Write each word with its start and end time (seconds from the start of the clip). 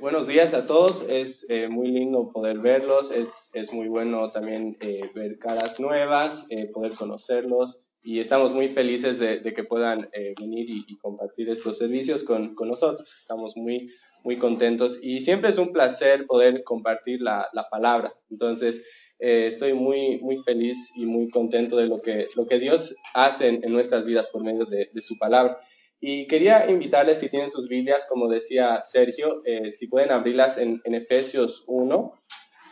Buenos 0.00 0.28
días 0.28 0.54
a 0.54 0.64
todos, 0.64 1.04
es 1.08 1.44
eh, 1.48 1.68
muy 1.68 1.88
lindo 1.88 2.30
poder 2.32 2.58
verlos, 2.60 3.10
es, 3.10 3.50
es 3.52 3.72
muy 3.72 3.88
bueno 3.88 4.30
también 4.30 4.76
eh, 4.80 5.00
ver 5.12 5.38
caras 5.38 5.80
nuevas, 5.80 6.46
eh, 6.50 6.66
poder 6.66 6.92
conocerlos 6.92 7.80
y 8.00 8.20
estamos 8.20 8.52
muy 8.52 8.68
felices 8.68 9.18
de, 9.18 9.40
que 9.40 9.64
puedan 9.64 10.08
venir 10.38 10.70
y, 10.70 10.84
y, 10.86 10.98
compartir 10.98 11.48
estos 11.48 11.78
servicios 11.78 12.22
con, 12.22 12.54
con, 12.54 12.68
nosotros. 12.68 13.12
Estamos 13.20 13.56
muy, 13.56 13.90
muy 14.22 14.36
contentos 14.36 15.00
y 15.02 15.20
siempre 15.20 15.50
es 15.50 15.58
un 15.58 15.72
placer 15.72 16.26
poder 16.26 16.62
compartir 16.62 17.20
la, 17.20 17.48
la 17.52 17.68
palabra. 17.68 18.12
Entonces, 18.30 18.84
estoy 19.18 19.74
muy, 19.74 20.20
muy 20.20 20.38
feliz 20.38 20.92
y 20.96 21.06
muy 21.06 21.28
contento 21.28 21.76
de 21.76 21.86
lo 21.86 22.00
que, 22.00 22.28
lo 22.36 22.46
que 22.46 22.60
Dios 22.60 22.94
hace 23.14 23.48
en, 23.48 23.64
en 23.64 23.72
nuestras 23.72 24.04
vidas 24.04 24.28
por 24.30 24.44
medio 24.44 24.64
de, 24.64 24.88
de 24.92 25.02
su 25.02 25.18
palabra. 25.18 25.58
Y 26.00 26.26
quería 26.26 26.70
invitarles, 26.70 27.18
si 27.18 27.28
tienen 27.28 27.50
sus 27.50 27.68
Biblias, 27.68 28.06
como 28.08 28.28
decía 28.28 28.82
Sergio, 28.84 29.42
eh, 29.44 29.72
si 29.72 29.88
pueden 29.88 30.12
abrirlas 30.12 30.58
en, 30.58 30.80
Efesios 30.84 31.64
1. 31.66 32.12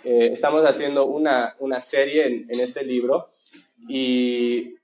Eh, 0.04 0.30
estamos 0.32 0.64
haciendo 0.64 1.06
una, 1.06 1.56
una 1.58 1.82
serie 1.82 2.26
en, 2.26 2.46
en, 2.48 2.60
este 2.60 2.84
libro 2.84 3.30
y, 3.88 4.76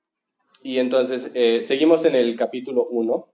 y 0.64 0.78
entonces 0.78 1.30
eh, 1.34 1.62
seguimos 1.62 2.04
en 2.04 2.16
el 2.16 2.34
capítulo 2.36 2.84
1. 2.90 3.28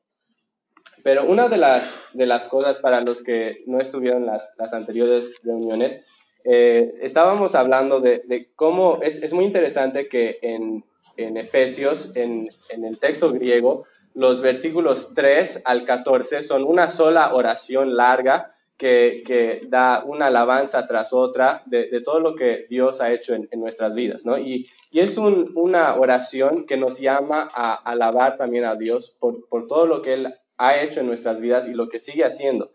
Pero 1.03 1.25
una 1.25 1.49
de 1.49 1.57
las, 1.57 2.03
de 2.13 2.27
las 2.27 2.49
cosas 2.49 2.81
para 2.81 3.01
los 3.01 3.23
que 3.23 3.63
no 3.67 3.81
estuvieron 3.81 4.27
las, 4.27 4.57
las 4.59 4.75
anteriores 4.75 5.37
reuniones, 5.43 6.05
estábamos 6.45 7.55
hablando 7.55 8.01
de, 8.01 8.23
de 8.27 8.51
cómo 8.55 9.01
es, 9.03 9.23
es, 9.23 9.35
muy 9.35 9.45
interesante 9.45 10.09
que 10.09 10.39
en, 10.41 10.83
en 11.19 11.37
Efesios, 11.37 12.17
en 12.17 12.49
el 12.71 12.99
texto 12.99 13.33
griego, 13.33 13.85
los 14.15 14.41
versículos 14.43 15.15
3 15.15 15.63
al 15.65 15.85
14 15.85 16.43
son 16.43 16.65
una 16.65 16.89
sola 16.89 17.35
oración 17.35 17.97
larga 17.97 18.53
que, 18.79 19.25
que 19.27 19.61
da 19.69 20.05
una 20.05 20.29
alabanza 20.29 20.87
tras 20.87 21.13
otra 21.13 21.63
de, 21.67 22.01
todo 22.01 22.21
lo 22.21 22.37
que 22.37 22.67
Dios 22.71 23.01
ha 23.01 23.13
hecho 23.13 23.35
en, 23.35 23.49
en 23.51 23.61
nuestras 23.61 23.95
vidas, 23.95 24.25
¿no? 24.25 24.39
Y, 24.39 24.69
y 24.93 25.01
es 25.01 25.19
un, 25.19 25.51
una 25.57 25.97
oración 25.97 26.65
que 26.65 26.77
nos 26.77 27.01
llama 27.01 27.49
a 27.53 27.75
alabar 27.75 28.37
también 28.37 28.65
a 28.65 28.77
Dios 28.77 29.17
por, 29.19 29.47
por, 29.49 29.67
todo 29.67 29.87
lo 29.87 30.01
que 30.01 30.15
Él 30.15 30.35
ha 30.57 30.81
hecho 30.81 31.01
en 31.01 31.09
nuestras 31.09 31.41
vidas 31.41 31.67
y 31.67 31.75
lo 31.75 31.89
que 31.89 31.99
sigue 31.99 32.25
haciendo. 32.25 32.71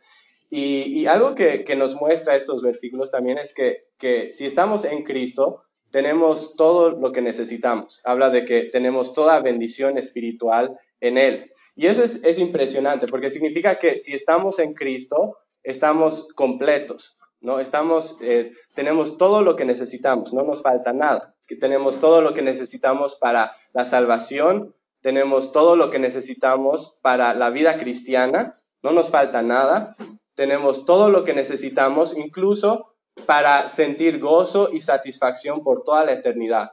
Y, 0.50 1.00
y 1.00 1.08
algo 1.08 1.36
que, 1.36 1.64
que, 1.64 1.76
nos 1.78 1.96
muestra 1.96 2.36
estos 2.36 2.62
versículos 2.62 3.10
también 3.10 3.38
es 3.38 3.54
que, 3.54 3.88
que 3.98 4.34
si 4.34 4.46
estamos 4.46 4.84
en 4.84 5.04
Cristo, 5.04 5.64
tenemos 5.90 6.56
todo 6.58 6.92
lo 6.92 7.12
que 7.14 7.22
necesitamos. 7.22 8.02
Habla 8.04 8.30
de 8.30 8.46
que 8.46 8.64
tenemos 8.64 9.14
toda 9.14 9.40
bendición 9.40 9.98
espiritual 9.98 10.78
en 11.04 11.18
Él. 11.18 11.52
Y 11.76 11.88
eso 11.88 12.04
es, 12.04 12.24
es, 12.24 12.40
impresionante 12.40 13.08
porque 13.08 13.30
significa 13.30 13.78
que 13.78 14.00
si 14.00 14.14
estamos 14.14 14.60
en 14.60 14.74
Cristo, 14.74 15.38
estamos 15.64 16.30
completos, 16.34 17.20
¿no? 17.42 17.60
Estamos, 17.60 18.18
eh, 18.22 18.54
tenemos 18.74 19.18
todo 19.18 19.42
lo 19.42 19.56
que 19.56 19.66
necesitamos, 19.66 20.34
no 20.34 20.44
nos 20.44 20.64
falta 20.64 20.94
nada. 20.94 21.36
Que 21.48 21.58
tenemos 21.58 22.00
todo 22.00 22.22
lo 22.22 22.34
que 22.34 22.42
necesitamos 22.42 23.16
para 23.16 23.56
la 23.74 23.86
salvación, 23.86 24.74
tenemos 25.02 25.52
todo 25.52 25.76
lo 25.76 25.92
que 25.92 26.00
necesitamos 26.00 26.98
para 27.02 27.34
la 27.34 27.50
vida 27.50 27.78
cristiana, 27.78 28.62
no 28.82 28.92
nos 28.92 29.12
falta 29.12 29.42
nada. 29.42 29.98
Tenemos 30.36 30.86
todo 30.86 31.10
lo 31.10 31.26
que 31.26 31.34
necesitamos 31.34 32.16
incluso 32.16 32.96
para 33.26 33.68
sentir 33.68 34.20
gozo 34.20 34.70
y 34.72 34.80
satisfacción 34.80 35.64
por 35.64 35.84
toda 35.84 36.06
la 36.06 36.14
eternidad. 36.14 36.72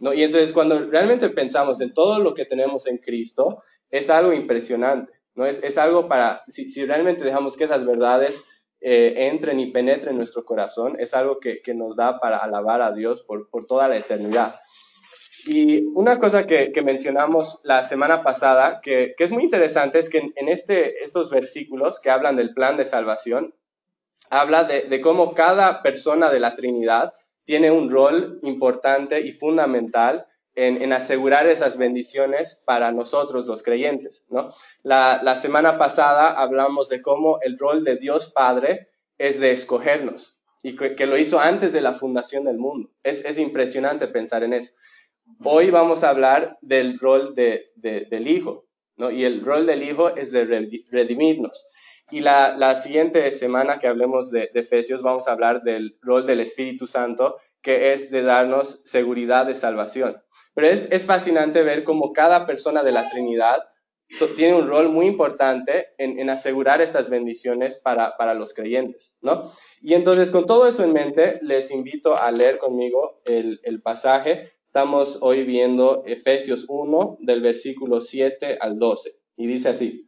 Y 0.00 0.22
entonces 0.22 0.52
cuando 0.52 0.78
realmente 0.86 1.28
pensamos 1.30 1.80
en 1.80 1.92
todo 1.92 2.18
lo 2.18 2.34
que 2.34 2.44
tenemos 2.44 2.86
en 2.86 2.98
Cristo, 2.98 3.62
es 3.90 4.10
algo 4.10 4.32
impresionante, 4.32 5.12
¿no? 5.34 5.46
Es, 5.46 5.78
algo 5.78 6.08
para, 6.08 6.42
si, 6.48 6.68
si, 6.68 6.84
realmente 6.84 7.24
dejamos 7.24 7.56
que 7.56 7.64
esas 7.64 7.84
verdades 7.84 8.44
eh, 8.80 9.14
entren 9.16 9.60
y 9.60 9.72
penetren 9.72 10.12
en 10.12 10.18
nuestro 10.18 10.44
corazón, 10.44 10.96
es 11.00 11.14
algo 11.14 11.40
que, 11.40 11.62
que 11.62 11.74
nos 11.74 11.96
da 11.96 12.20
para 12.20 12.38
alabar 12.38 12.82
a 12.82 12.92
Dios 12.92 13.22
por, 13.22 13.48
por, 13.50 13.66
toda 13.66 13.88
la 13.88 13.96
eternidad. 13.96 14.60
Y 15.46 15.84
una 15.94 16.18
cosa 16.18 16.46
que, 16.46 16.72
que 16.72 16.82
mencionamos 16.82 17.60
la 17.64 17.82
semana 17.82 18.22
pasada, 18.22 18.80
que, 18.82 19.14
que, 19.16 19.24
es 19.24 19.32
muy 19.32 19.44
interesante, 19.44 19.98
es 19.98 20.10
que 20.10 20.18
en, 20.18 20.32
en 20.36 20.48
este, 20.48 21.02
estos 21.02 21.30
versículos 21.30 22.00
que 22.00 22.10
hablan 22.10 22.36
del 22.36 22.52
plan 22.52 22.76
de 22.76 22.84
salvación, 22.84 23.54
habla 24.30 24.64
de, 24.64 24.82
de 24.82 25.00
cómo 25.00 25.34
cada 25.34 25.82
persona 25.82 26.30
de 26.30 26.40
la 26.40 26.54
Trinidad 26.54 27.14
tiene 27.48 27.70
un 27.70 27.90
rol 27.90 28.40
importante 28.42 29.22
y 29.22 29.32
fundamental 29.32 30.26
en, 30.54 30.92
asegurar 30.92 31.46
esas 31.46 31.78
bendiciones 31.78 32.62
para 32.66 32.92
nosotros 32.92 33.46
los 33.46 33.62
creyentes. 33.62 34.26
¿no? 34.28 34.52
La, 34.82 35.34
semana 35.34 35.78
pasada 35.78 36.38
hablamos 36.38 36.90
de 36.90 37.00
cómo 37.00 37.38
el 37.40 37.58
rol 37.58 37.84
de 37.84 37.96
Dios 37.96 38.32
Padre 38.32 38.88
es 39.16 39.40
de 39.40 39.52
escogernos 39.52 40.38
y 40.62 40.76
que, 40.76 41.06
lo 41.06 41.16
hizo 41.16 41.40
antes 41.40 41.72
de 41.72 41.80
la 41.80 41.94
fundación 41.94 42.44
del 42.44 42.58
mundo. 42.58 42.90
Es, 43.02 43.24
es, 43.24 43.38
impresionante 43.38 44.08
pensar 44.08 44.42
en 44.42 44.52
eso. 44.52 44.74
Hoy 45.42 45.70
vamos 45.70 46.04
a 46.04 46.10
hablar 46.10 46.58
del 46.60 46.98
rol 46.98 47.34
de, 47.34 47.72
de, 47.76 48.06
del 48.10 48.28
Hijo, 48.28 48.66
¿no? 48.98 49.10
y 49.10 49.24
el 49.24 49.42
rol 49.42 49.64
del 49.64 49.82
Hijo 49.84 50.14
es 50.16 50.32
de 50.32 50.44
redimirnos. 50.90 51.66
Y 52.10 52.20
la, 52.20 52.56
la 52.56 52.74
siguiente 52.74 53.30
semana 53.32 53.78
que 53.78 53.86
hablemos 53.86 54.30
de, 54.30 54.50
de, 54.52 54.60
Efesios 54.60 55.02
vamos 55.02 55.28
a 55.28 55.32
hablar 55.32 55.62
del 55.62 55.98
rol 56.00 56.26
del 56.26 56.40
Espíritu 56.40 56.86
Santo, 56.86 57.36
que 57.60 57.92
es 57.92 58.10
de 58.10 58.22
darnos 58.22 58.80
seguridad 58.84 59.46
de 59.46 59.56
salvación. 59.56 60.22
Pero 60.54 60.68
es, 60.68 60.90
es 60.90 61.04
fascinante 61.04 61.62
ver 61.62 61.84
cómo 61.84 62.12
cada 62.12 62.46
persona 62.46 62.82
de 62.82 62.92
la 62.92 63.08
Trinidad 63.10 63.62
tiene 64.36 64.54
un 64.54 64.68
rol 64.68 64.88
muy 64.88 65.06
importante 65.06 65.88
en, 65.98 66.18
en 66.18 66.30
asegurar 66.30 66.80
estas 66.80 67.10
bendiciones 67.10 67.76
para, 67.76 68.16
para, 68.16 68.32
los 68.32 68.54
creyentes, 68.54 69.18
¿no? 69.20 69.52
Y 69.82 69.92
entonces, 69.92 70.30
con 70.30 70.46
todo 70.46 70.66
eso 70.66 70.82
en 70.82 70.94
mente, 70.94 71.38
les 71.42 71.70
invito 71.70 72.16
a 72.16 72.30
leer 72.30 72.56
conmigo 72.56 73.20
el, 73.26 73.60
el 73.64 73.82
pasaje. 73.82 74.50
Estamos 74.64 75.18
hoy 75.20 75.44
viendo 75.44 76.04
Efesios 76.06 76.64
1, 76.68 77.18
del 77.20 77.42
versículo 77.42 78.00
7 78.00 78.56
al 78.60 78.78
12, 78.78 79.10
y 79.36 79.46
dice 79.46 79.68
así 79.68 80.07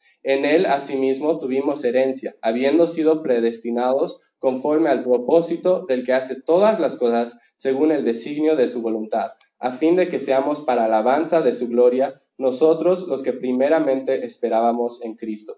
en 0.23 0.45
él 0.45 0.65
asimismo 0.65 1.39
tuvimos 1.39 1.83
herencia, 1.83 2.35
habiendo 2.41 2.87
sido 2.87 3.23
predestinados 3.23 4.19
conforme 4.39 4.89
al 4.89 5.03
propósito 5.03 5.85
del 5.87 6.03
que 6.05 6.13
hace 6.13 6.41
todas 6.41 6.79
las 6.79 6.97
cosas 6.97 7.39
según 7.57 7.91
el 7.91 8.03
designio 8.03 8.55
de 8.55 8.67
su 8.67 8.81
voluntad, 8.81 9.31
a 9.59 9.71
fin 9.71 9.95
de 9.95 10.09
que 10.09 10.19
seamos 10.19 10.61
para 10.61 10.85
alabanza 10.85 11.41
de 11.41 11.53
su 11.53 11.67
gloria 11.67 12.21
nosotros 12.37 13.07
los 13.07 13.21
que 13.21 13.33
primeramente 13.33 14.25
esperábamos 14.25 15.03
en 15.03 15.15
Cristo. 15.15 15.57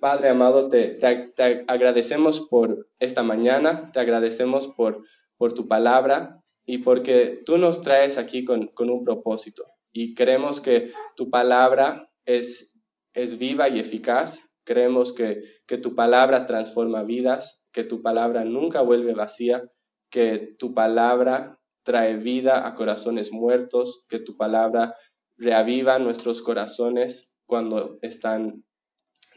Padre 0.00 0.30
amado, 0.30 0.68
te, 0.68 0.88
te, 0.88 1.32
te 1.34 1.64
agradecemos 1.66 2.40
por 2.40 2.88
esta 2.98 3.22
mañana, 3.22 3.90
te 3.92 4.00
agradecemos 4.00 4.68
por, 4.68 5.02
por 5.36 5.52
tu 5.52 5.68
palabra 5.68 6.42
y 6.66 6.78
porque 6.78 7.42
tú 7.44 7.58
nos 7.58 7.82
traes 7.82 8.18
aquí 8.18 8.44
con, 8.44 8.68
con 8.68 8.90
un 8.90 9.04
propósito. 9.04 9.64
Y 9.92 10.14
creemos 10.14 10.60
que 10.60 10.90
tu 11.16 11.30
palabra 11.30 12.10
es 12.24 12.73
es 13.14 13.38
viva 13.38 13.68
y 13.68 13.80
eficaz. 13.80 14.50
Creemos 14.64 15.12
que, 15.12 15.42
que 15.66 15.78
tu 15.78 15.94
palabra 15.94 16.46
transforma 16.46 17.02
vidas, 17.02 17.66
que 17.72 17.84
tu 17.84 18.02
palabra 18.02 18.44
nunca 18.44 18.82
vuelve 18.82 19.14
vacía, 19.14 19.64
que 20.10 20.54
tu 20.58 20.74
palabra 20.74 21.58
trae 21.84 22.16
vida 22.16 22.66
a 22.66 22.74
corazones 22.74 23.32
muertos, 23.32 24.04
que 24.08 24.18
tu 24.18 24.36
palabra 24.36 24.94
reaviva 25.36 25.98
nuestros 25.98 26.42
corazones 26.42 27.34
cuando 27.46 27.98
están 28.02 28.64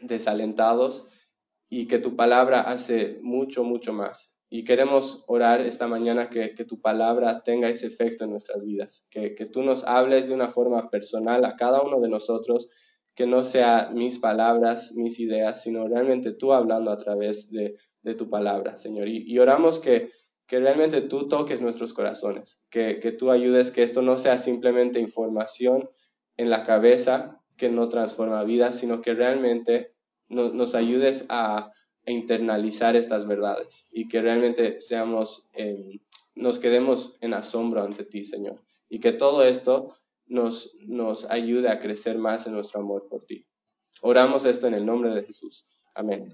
desalentados 0.00 1.06
y 1.68 1.86
que 1.86 1.98
tu 1.98 2.16
palabra 2.16 2.62
hace 2.62 3.18
mucho, 3.22 3.64
mucho 3.64 3.92
más. 3.92 4.38
Y 4.50 4.64
queremos 4.64 5.24
orar 5.28 5.60
esta 5.60 5.86
mañana 5.88 6.30
que, 6.30 6.54
que 6.54 6.64
tu 6.64 6.80
palabra 6.80 7.42
tenga 7.42 7.68
ese 7.68 7.88
efecto 7.88 8.24
en 8.24 8.30
nuestras 8.30 8.64
vidas, 8.64 9.06
que, 9.10 9.34
que 9.34 9.44
tú 9.44 9.62
nos 9.62 9.84
hables 9.84 10.28
de 10.28 10.34
una 10.34 10.48
forma 10.48 10.88
personal 10.88 11.44
a 11.44 11.56
cada 11.56 11.82
uno 11.82 12.00
de 12.00 12.08
nosotros 12.08 12.68
que 13.18 13.26
no 13.26 13.42
sea 13.42 13.90
mis 13.92 14.20
palabras, 14.20 14.92
mis 14.94 15.18
ideas, 15.18 15.60
sino 15.60 15.88
realmente 15.88 16.30
tú 16.30 16.52
hablando 16.52 16.92
a 16.92 16.98
través 16.98 17.50
de, 17.50 17.74
de 18.02 18.14
tu 18.14 18.30
palabra, 18.30 18.76
Señor. 18.76 19.08
Y, 19.08 19.36
oramos 19.40 19.80
que, 19.80 20.12
que, 20.46 20.60
realmente 20.60 21.00
tú 21.00 21.26
toques 21.26 21.60
nuestros 21.60 21.92
corazones, 21.92 22.64
que, 22.70 23.00
que, 23.00 23.10
tú 23.10 23.32
ayudes 23.32 23.72
que 23.72 23.82
esto 23.82 24.02
no 24.02 24.18
sea 24.18 24.38
simplemente 24.38 25.00
información 25.00 25.90
en 26.36 26.48
la 26.48 26.62
cabeza 26.62 27.42
que 27.56 27.68
no 27.68 27.88
transforma 27.88 28.44
vidas, 28.44 28.78
sino 28.78 29.02
que 29.02 29.14
realmente 29.14 29.96
no, 30.28 30.50
nos 30.50 30.76
ayudes 30.76 31.26
a 31.28 31.72
e 32.04 32.12
internalizar 32.12 32.94
estas 32.94 33.26
verdades 33.26 33.88
y 33.90 34.06
que 34.06 34.22
realmente 34.22 34.78
seamos, 34.78 35.48
em, 35.54 35.98
nos 36.36 36.60
quedemos 36.60 37.16
en 37.20 37.34
asombro 37.34 37.82
ante 37.82 38.04
ti, 38.04 38.24
Señor. 38.24 38.62
Y 38.88 39.00
que 39.00 39.10
todo 39.10 39.42
esto 39.42 39.92
nos, 40.28 40.76
nos 40.86 41.28
ayude 41.30 41.68
a 41.68 41.80
crecer 41.80 42.18
más 42.18 42.46
en 42.46 42.54
nuestro 42.54 42.80
amor 42.80 43.08
por 43.08 43.24
ti. 43.24 43.46
Oramos 44.02 44.44
esto 44.44 44.66
en 44.66 44.74
el 44.74 44.86
nombre 44.86 45.10
de 45.10 45.24
Jesús. 45.24 45.66
Amén. 45.94 46.32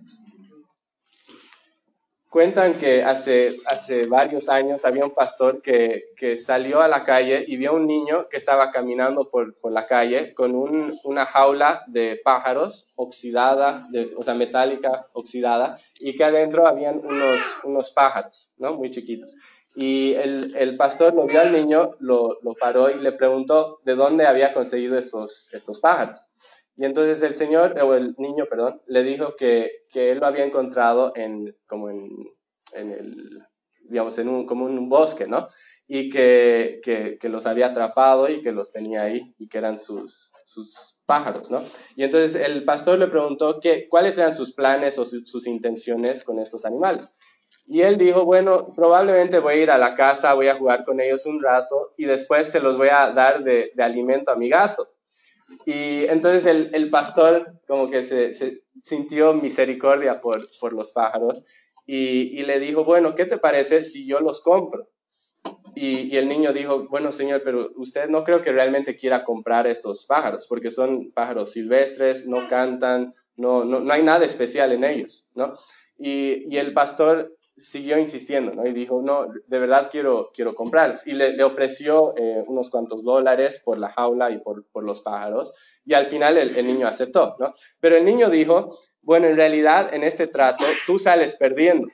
Cuentan 2.34 2.74
que 2.74 3.04
hace, 3.04 3.54
hace 3.66 4.08
varios 4.08 4.48
años 4.48 4.84
había 4.84 5.04
un 5.04 5.14
pastor 5.14 5.62
que, 5.62 6.06
que 6.16 6.36
salió 6.36 6.80
a 6.80 6.88
la 6.88 7.04
calle 7.04 7.44
y 7.46 7.56
vio 7.56 7.70
a 7.70 7.74
un 7.74 7.86
niño 7.86 8.28
que 8.28 8.38
estaba 8.38 8.72
caminando 8.72 9.30
por, 9.30 9.54
por 9.60 9.70
la 9.70 9.86
calle 9.86 10.34
con 10.34 10.56
un, 10.56 10.92
una 11.04 11.26
jaula 11.26 11.84
de 11.86 12.20
pájaros 12.24 12.92
oxidada, 12.96 13.86
de, 13.92 14.12
o 14.16 14.24
sea, 14.24 14.34
metálica 14.34 15.06
oxidada, 15.12 15.78
y 16.00 16.16
que 16.16 16.24
adentro 16.24 16.66
habían 16.66 16.98
unos, 17.06 17.40
unos 17.62 17.92
pájaros, 17.92 18.52
¿no? 18.58 18.74
Muy 18.74 18.90
chiquitos. 18.90 19.36
Y 19.74 20.14
el, 20.14 20.54
el, 20.56 20.76
pastor 20.76 21.14
lo 21.14 21.26
vio 21.26 21.40
al 21.40 21.52
niño, 21.52 21.96
lo, 21.98 22.38
lo, 22.42 22.54
paró 22.54 22.90
y 22.90 23.00
le 23.00 23.10
preguntó 23.10 23.80
de 23.84 23.96
dónde 23.96 24.26
había 24.26 24.52
conseguido 24.52 24.96
estos, 24.96 25.48
estos 25.52 25.80
pájaros. 25.80 26.28
Y 26.76 26.84
entonces 26.84 27.22
el 27.22 27.34
señor, 27.34 27.78
o 27.80 27.94
el 27.94 28.14
niño, 28.18 28.46
perdón, 28.48 28.80
le 28.86 29.02
dijo 29.02 29.34
que, 29.36 29.84
que 29.90 30.10
él 30.10 30.18
lo 30.18 30.26
había 30.26 30.44
encontrado 30.44 31.12
en, 31.16 31.56
como 31.66 31.90
en, 31.90 32.08
en 32.72 32.92
el, 32.92 33.42
digamos, 33.88 34.18
en 34.18 34.28
un, 34.28 34.46
como 34.46 34.68
en 34.68 34.78
un 34.78 34.88
bosque, 34.88 35.26
¿no? 35.26 35.46
Y 35.86 36.08
que, 36.08 36.80
que, 36.82 37.18
que, 37.18 37.28
los 37.28 37.46
había 37.46 37.66
atrapado 37.66 38.28
y 38.28 38.42
que 38.42 38.52
los 38.52 38.72
tenía 38.72 39.02
ahí 39.02 39.34
y 39.38 39.48
que 39.48 39.58
eran 39.58 39.76
sus, 39.76 40.32
sus 40.44 40.98
pájaros, 41.04 41.50
¿no? 41.50 41.60
Y 41.94 42.04
entonces 42.04 42.40
el 42.40 42.64
pastor 42.64 42.98
le 42.98 43.08
preguntó 43.08 43.60
que, 43.60 43.88
cuáles 43.88 44.18
eran 44.18 44.34
sus 44.34 44.54
planes 44.54 44.98
o 44.98 45.04
su, 45.04 45.24
sus 45.26 45.46
intenciones 45.46 46.24
con 46.24 46.38
estos 46.38 46.64
animales. 46.64 47.14
Y 47.66 47.80
él 47.80 47.96
dijo, 47.96 48.24
bueno, 48.24 48.72
probablemente 48.74 49.38
voy 49.38 49.54
a 49.54 49.62
ir 49.62 49.70
a 49.70 49.78
la 49.78 49.94
casa, 49.94 50.34
voy 50.34 50.48
a 50.48 50.56
jugar 50.56 50.84
con 50.84 51.00
ellos 51.00 51.24
un 51.26 51.40
rato 51.40 51.94
y 51.96 52.04
después 52.04 52.48
se 52.48 52.60
los 52.60 52.76
voy 52.76 52.88
a 52.88 53.10
dar 53.12 53.42
de, 53.42 53.72
de 53.74 53.82
alimento 53.82 54.30
a 54.30 54.36
mi 54.36 54.48
gato. 54.48 54.88
Y 55.64 56.04
entonces 56.06 56.46
el, 56.46 56.70
el 56.74 56.90
pastor 56.90 57.60
como 57.66 57.90
que 57.90 58.04
se, 58.04 58.32
sintió 58.82 59.32
misericordia 59.34 60.20
por, 60.20 60.42
por 60.60 60.72
los 60.72 60.92
pájaros 60.92 61.44
y, 61.86 62.38
y, 62.38 62.42
le 62.44 62.60
dijo, 62.60 62.84
bueno, 62.84 63.14
¿qué 63.14 63.26
te 63.26 63.38
parece 63.38 63.84
si 63.84 64.06
yo 64.06 64.20
los 64.20 64.40
compro? 64.40 64.88
Y, 65.74 66.12
y, 66.12 66.16
el 66.16 66.28
niño 66.28 66.52
dijo, 66.52 66.86
bueno, 66.88 67.12
señor, 67.12 67.42
pero 67.44 67.70
usted 67.76 68.08
no 68.08 68.24
creo 68.24 68.42
que 68.42 68.52
realmente 68.52 68.96
quiera 68.96 69.24
comprar 69.24 69.66
estos 69.66 70.06
pájaros, 70.06 70.46
porque 70.46 70.70
son 70.70 71.12
pájaros 71.12 71.52
silvestres, 71.52 72.26
no 72.26 72.48
cantan, 72.48 73.12
no, 73.36 73.64
no, 73.64 73.80
no 73.80 73.92
hay 73.92 74.02
nada 74.02 74.24
especial 74.24 74.72
en 74.72 74.84
ellos, 74.84 75.28
¿no? 75.34 75.58
Y, 75.98 76.46
y, 76.54 76.58
el 76.58 76.72
pastor 76.72 77.36
siguió 77.56 77.98
insistiendo, 77.98 78.52
¿no? 78.52 78.66
Y 78.66 78.72
dijo, 78.72 79.00
no, 79.02 79.26
de 79.46 79.58
verdad 79.58 79.88
quiero, 79.90 80.30
quiero 80.34 80.54
comprarlos. 80.54 81.06
Y 81.06 81.12
le, 81.12 81.34
le 81.34 81.44
ofreció 81.44 82.14
eh, 82.16 82.44
unos 82.46 82.70
cuantos 82.70 83.04
dólares 83.04 83.60
por 83.64 83.78
la 83.78 83.90
jaula 83.90 84.30
y 84.30 84.38
por, 84.38 84.66
por 84.70 84.84
los 84.84 85.00
pájaros. 85.00 85.54
Y 85.84 85.94
al 85.94 86.06
final 86.06 86.36
el, 86.36 86.56
el, 86.56 86.66
niño 86.66 86.86
aceptó, 86.86 87.36
¿no? 87.38 87.54
Pero 87.80 87.96
el 87.96 88.04
niño 88.04 88.28
dijo, 88.28 88.78
bueno, 89.02 89.26
en 89.28 89.36
realidad 89.36 89.94
en 89.94 90.02
este 90.02 90.26
trato 90.26 90.64
tú 90.86 90.98
sales 90.98 91.34
perdiendo, 91.34 91.88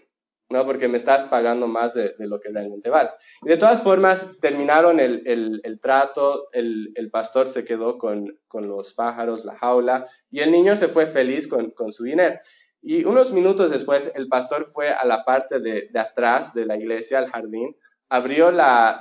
¿no? 0.48 0.64
Porque 0.64 0.88
me 0.88 0.96
estás 0.96 1.26
pagando 1.26 1.66
más 1.66 1.92
de, 1.92 2.14
de 2.18 2.26
lo 2.26 2.40
que 2.40 2.50
realmente 2.50 2.88
vale. 2.88 3.10
Y 3.42 3.48
de 3.48 3.56
todas 3.58 3.82
formas, 3.82 4.38
terminaron 4.40 4.98
el, 4.98 5.22
el, 5.26 5.60
el 5.64 5.78
trato, 5.78 6.48
el, 6.52 7.10
pastor 7.12 7.48
se 7.48 7.64
quedó 7.64 7.98
con, 7.98 8.38
con 8.48 8.66
los 8.66 8.94
pájaros, 8.94 9.44
la 9.44 9.56
jaula, 9.56 10.06
y 10.30 10.40
el 10.40 10.50
niño 10.50 10.74
se 10.76 10.88
fue 10.88 11.06
feliz 11.06 11.48
con, 11.48 11.70
con 11.70 11.92
su 11.92 12.04
dinero. 12.04 12.38
Y 12.82 13.04
unos 13.04 13.32
minutos 13.32 13.70
después, 13.70 14.12
el 14.14 14.28
pastor 14.28 14.64
fue 14.64 14.90
a 14.90 15.04
la 15.04 15.24
parte 15.24 15.60
de, 15.60 15.88
de 15.90 16.00
atrás 16.00 16.54
de 16.54 16.64
la 16.64 16.76
iglesia, 16.76 17.18
al 17.18 17.30
jardín, 17.30 17.76
abrió 18.10 18.50
la, 18.50 19.00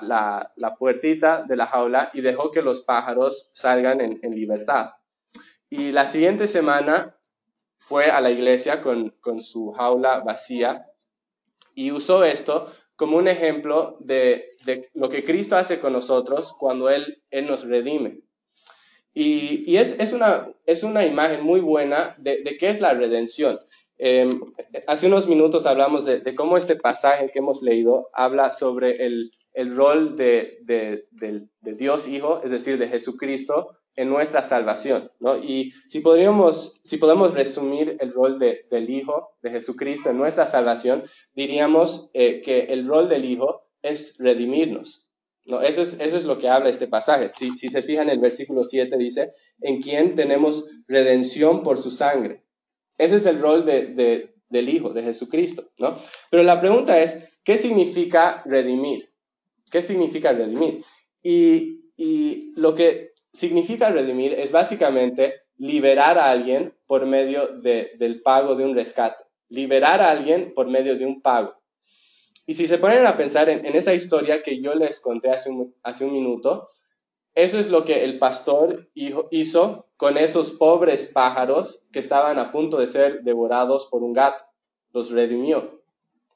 la, 0.55 0.75
puertita 0.75 1.43
de 1.43 1.55
la 1.55 1.65
jaula 1.65 2.11
y 2.13 2.21
dejó 2.21 2.51
que 2.51 2.61
los 2.61 2.81
pájaros 2.81 3.49
salgan 3.53 4.01
en, 4.01 4.19
en, 4.21 4.35
libertad. 4.35 4.91
Y 5.69 5.91
la 5.91 6.05
siguiente 6.05 6.45
semana 6.47 7.17
fue 7.79 8.11
a 8.11 8.21
la 8.21 8.29
iglesia 8.29 8.81
con, 8.81 9.09
con 9.19 9.41
su 9.41 9.71
jaula 9.71 10.19
vacía 10.19 10.85
y 11.73 11.91
usó 11.91 12.23
esto 12.23 12.71
como 12.95 13.17
un 13.17 13.27
ejemplo 13.27 13.97
de, 13.99 14.51
de, 14.65 14.87
lo 14.93 15.09
que 15.09 15.23
Cristo 15.23 15.55
hace 15.55 15.79
con 15.79 15.93
nosotros 15.93 16.53
cuando 16.59 16.89
Él, 16.89 17.23
él 17.31 17.47
nos 17.47 17.65
redime. 17.65 18.21
Y, 19.13 19.63
y 19.65 19.77
es, 19.77 19.99
es, 19.99 20.13
una, 20.13 20.47
es, 20.67 20.83
una, 20.83 21.05
imagen 21.05 21.41
muy 21.41 21.61
buena 21.61 22.15
de, 22.19 22.43
de 22.43 22.57
qué 22.57 22.69
es 22.69 22.79
la 22.79 22.93
redención. 22.93 23.59
Eh, 24.01 24.29
hace 24.87 25.07
unos 25.07 25.27
minutos 25.27 25.65
hablamos 25.65 26.05
de, 26.05 26.33
cómo 26.33 26.55
este 26.55 26.77
pasaje 26.77 27.31
que 27.31 27.39
hemos 27.39 27.61
leído 27.61 28.09
habla 28.13 28.53
sobre 28.53 29.05
el, 29.05 29.31
rol 29.75 30.15
de, 30.15 31.03
Dios 31.61 32.07
Hijo, 32.07 32.41
es 32.41 32.51
decir, 32.51 32.77
de 32.77 32.87
Jesucristo 32.87 33.71
en 33.97 34.07
nuestra 34.07 34.41
salvación. 34.41 35.09
Y 35.43 35.73
si, 35.89 35.99
podríamos, 35.99 36.79
si 36.85 36.95
podemos 36.95 37.33
resumir 37.33 37.97
el 37.99 38.13
rol 38.13 38.39
del 38.39 38.89
Hijo, 38.89 39.31
de 39.41 39.51
Jesucristo 39.51 40.09
en 40.09 40.17
nuestra 40.17 40.47
salvación, 40.47 41.03
diríamos 41.33 42.09
eh, 42.13 42.41
que 42.41 42.61
el 42.71 42.87
rol 42.87 43.09
del 43.09 43.25
Hijo 43.25 43.63
es 43.81 44.15
redimirnos. 44.17 45.09
¿no? 45.43 45.61
Eso, 45.61 45.81
es, 45.81 45.99
eso 45.99 46.15
es 46.15 46.23
lo 46.23 46.37
que 46.37 46.47
habla 46.47 46.69
este 46.69 46.87
pasaje. 46.87 47.31
Si, 47.33 47.57
si 47.57 47.67
se 47.67 47.81
fijan, 47.81 48.09
el 48.09 48.19
versículo 48.19 48.63
7 48.63 48.95
dice, 48.97 49.31
en 49.59 49.81
quien 49.81 50.15
tenemos 50.15 50.69
redención 50.87 51.63
por 51.63 51.77
su 51.77 51.91
sangre 51.91 52.45
ese 52.99 53.15
es 53.15 53.25
el 53.25 53.39
rol 53.39 53.65
de, 53.65 53.87
de, 53.87 54.35
del 54.49 54.69
Hijo, 54.69 54.93
de 54.93 55.03
Jesucristo, 55.03 55.71
¿no? 55.79 55.95
Pero 56.29 56.43
la 56.43 56.59
pregunta 56.59 56.99
es, 56.99 57.29
¿qué 57.43 57.57
significa 57.57 58.43
redimir? 58.45 59.09
¿Qué 59.71 59.81
significa 59.81 60.33
redimir? 60.33 60.83
Y, 61.23 61.77
lo 62.55 62.75
que 62.75 63.11
significa 63.31 63.89
redimir 63.89 64.33
es 64.33 64.51
básicamente 64.51 65.33
liberar 65.57 66.17
a 66.17 66.31
alguien 66.31 66.73
por 66.87 67.05
medio 67.05 67.47
de, 67.47 67.91
del 67.97 68.21
pago 68.21 68.55
de 68.55 68.65
un 68.65 68.75
rescate. 68.75 69.23
Liberar 69.49 70.01
a 70.01 70.11
alguien 70.11 70.53
por 70.53 70.67
medio 70.67 70.97
de 70.97 71.05
un 71.05 71.21
pago. 71.21 71.55
Y 72.47 72.53
si 72.53 72.67
se 72.67 72.77
ponen 72.77 73.05
a 73.05 73.17
pensar 73.17 73.49
en, 73.49 73.65
esa 73.75 73.93
historia 73.93 74.41
que 74.41 74.61
yo 74.61 74.75
les 74.75 75.01
conté 75.01 75.29
hace 75.31 75.49
un 76.05 76.13
minuto, 76.13 76.67
eso 77.35 77.59
es 77.59 77.69
lo 77.69 77.85
que 77.85 78.03
el 78.03 78.19
pastor 78.19 78.89
hizo 78.93 79.87
con 79.97 80.17
esos 80.17 80.51
pobres 80.51 81.11
pájaros 81.13 81.87
que 81.91 81.99
estaban 81.99 82.39
a 82.39 82.51
punto 82.51 82.77
de 82.77 82.87
ser 82.87 83.23
devorados 83.23 83.87
por 83.87 84.03
un 84.03 84.13
gato. 84.13 84.43
Los 84.93 85.11
redimió. 85.11 85.81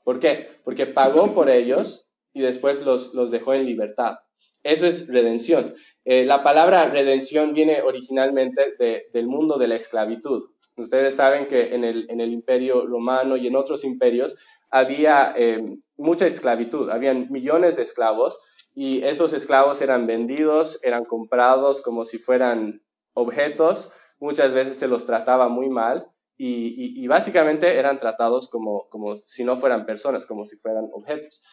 ¿Por 0.04 0.20
qué? 0.20 0.50
Porque 0.64 0.86
pagó 0.86 1.34
por 1.34 1.50
ellos 1.50 2.10
y 2.34 2.42
después 2.42 2.86
los, 2.86 3.14
los 3.14 3.32
dejó 3.32 3.54
en 3.54 3.66
libertad. 3.66 4.18
Eso 4.64 4.88
es 4.88 5.08
redención. 5.12 5.76
Eh, 6.06 6.26
la 6.26 6.44
palabra 6.44 6.86
redención 6.86 7.54
viene 7.54 7.82
originalmente 7.82 8.76
de, 8.80 9.08
del 9.12 9.28
mundo 9.28 9.58
de 9.58 9.68
la 9.68 9.76
esclavitud. 9.76 10.50
Ustedes 10.78 11.16
saben 11.16 11.48
que 11.48 11.76
en 11.76 11.84
el, 11.84 12.10
en 12.10 12.22
el 12.22 12.32
imperio 12.32 12.86
romano 12.88 13.38
y 13.38 13.48
en 13.48 13.56
otros 13.56 13.84
imperios 13.84 14.36
había 14.72 15.34
eh, 15.38 15.62
mucha 15.98 16.26
esclavitud, 16.26 16.90
habían 16.90 17.28
millones 17.30 17.76
de 17.76 17.84
esclavos 17.84 18.40
y 18.76 19.04
esos 19.04 19.34
esclavos 19.34 19.82
eran 19.82 20.08
vendidos, 20.08 20.80
eran 20.84 21.06
comprados 21.06 21.82
como 21.82 22.06
si 22.06 22.18
fueran 22.18 22.82
objetos, 23.14 23.92
muchas 24.20 24.54
veces 24.54 24.78
se 24.78 24.88
los 24.88 25.06
trataba 25.06 25.48
muy 25.48 25.70
mal 25.70 26.08
y, 26.36 27.08
básicamente 27.08 27.78
eran 27.78 28.00
tratados 28.00 28.50
como, 28.50 28.90
como, 28.90 29.18
si 29.20 29.44
no 29.44 29.56
fueran 29.58 29.86
personas, 29.86 30.26
como 30.26 30.46
si 30.46 30.58
fueran 30.58 30.90
objetos. 30.92 31.44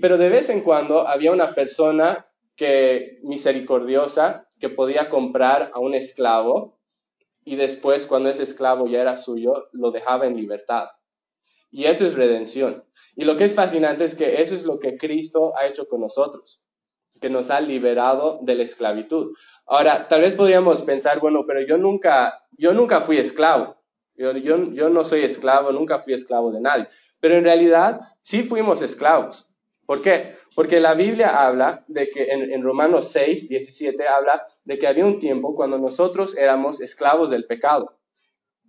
Pero 0.00 0.16
de 0.16 0.28
vez 0.28 0.48
en 0.48 0.60
cuando 0.60 1.06
había 1.08 1.32
una 1.32 1.54
persona 1.54 2.26
que 2.56 3.18
misericordiosa 3.24 4.48
que 4.60 4.68
podía 4.68 5.08
comprar 5.08 5.70
a 5.74 5.80
un 5.80 5.94
esclavo 5.94 6.78
y 7.44 7.56
después 7.56 8.06
cuando 8.06 8.28
ese 8.28 8.44
esclavo 8.44 8.86
ya 8.86 9.00
era 9.00 9.16
suyo 9.16 9.68
lo 9.72 9.90
dejaba 9.90 10.26
en 10.26 10.36
libertad. 10.36 10.86
Y 11.70 11.84
eso 11.84 12.06
es 12.06 12.14
redención. 12.14 12.84
Y 13.14 13.24
lo 13.24 13.36
que 13.36 13.44
es 13.44 13.54
fascinante 13.54 14.04
es 14.04 14.14
que 14.14 14.40
eso 14.40 14.54
es 14.54 14.64
lo 14.64 14.78
que 14.78 14.96
Cristo 14.96 15.52
ha 15.56 15.66
hecho 15.66 15.86
con 15.86 16.00
nosotros, 16.00 16.64
que 17.20 17.28
nos 17.28 17.50
ha 17.50 17.60
liberado 17.60 18.40
de 18.42 18.54
la 18.54 18.62
esclavitud. 18.62 19.34
Ahora, 19.66 20.08
tal 20.08 20.22
vez 20.22 20.34
podríamos 20.34 20.82
pensar, 20.82 21.20
bueno, 21.20 21.44
pero 21.46 21.60
yo 21.60 21.76
nunca, 21.76 22.46
yo 22.56 22.72
nunca 22.72 23.00
fui 23.00 23.18
esclavo. 23.18 23.76
Yo, 24.14 24.32
yo, 24.32 24.72
yo 24.72 24.88
no 24.88 25.04
soy 25.04 25.22
esclavo, 25.22 25.72
nunca 25.72 25.98
fui 25.98 26.14
esclavo 26.14 26.52
de 26.52 26.60
nadie. 26.60 26.88
Pero 27.20 27.34
en 27.34 27.44
realidad 27.44 28.00
sí 28.22 28.42
fuimos 28.42 28.82
esclavos. 28.82 29.54
¿Por 29.86 30.02
qué? 30.02 30.36
Porque 30.54 30.80
la 30.80 30.94
Biblia 30.94 31.44
habla 31.44 31.84
de 31.88 32.08
que 32.10 32.24
en, 32.24 32.52
en, 32.52 32.62
Romanos 32.62 33.08
6, 33.08 33.48
17 33.48 34.06
habla 34.06 34.44
de 34.64 34.78
que 34.78 34.86
había 34.86 35.04
un 35.04 35.18
tiempo 35.18 35.54
cuando 35.54 35.78
nosotros 35.78 36.36
éramos 36.36 36.80
esclavos 36.80 37.30
del 37.30 37.46
pecado. 37.46 37.98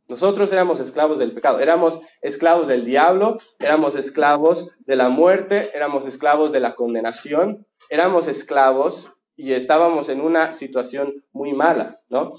Nosotros 0.09 0.51
éramos 0.51 0.79
esclavos 0.79 1.17
del 1.17 1.33
pecado, 1.33 1.59
éramos 1.59 2.01
esclavos 2.21 2.67
del 2.67 2.83
diablo, 2.83 3.37
éramos 3.59 3.95
esclavos 3.95 4.71
de 4.79 4.95
la 4.95 5.09
muerte, 5.09 5.69
éramos 5.73 6.05
esclavos 6.05 6.51
de 6.51 6.59
la 6.59 6.75
condenación, 6.75 7.65
éramos 7.89 8.27
esclavos 8.27 9.13
y 9.35 9.53
estábamos 9.53 10.09
en 10.09 10.21
una 10.21 10.53
situación 10.53 11.23
muy 11.31 11.53
mala, 11.53 12.01
¿no? 12.09 12.33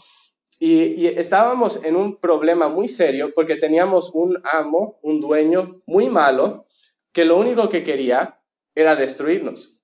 Y, 0.59 1.07
estábamos 1.07 1.83
en 1.85 1.97
un 1.97 2.19
problema 2.19 2.69
muy 2.69 2.89
serio 2.89 3.33
porque 3.35 3.57
teníamos 3.57 4.11
un 4.15 4.41
amo, 4.53 4.99
un 5.03 5.21
dueño 5.21 5.83
muy 5.87 6.09
malo, 6.09 6.67
que 7.13 7.25
lo 7.25 7.39
único 7.39 7.69
que 7.69 7.83
quería 7.83 8.41
era 8.75 8.95
destruirnos, 8.95 9.79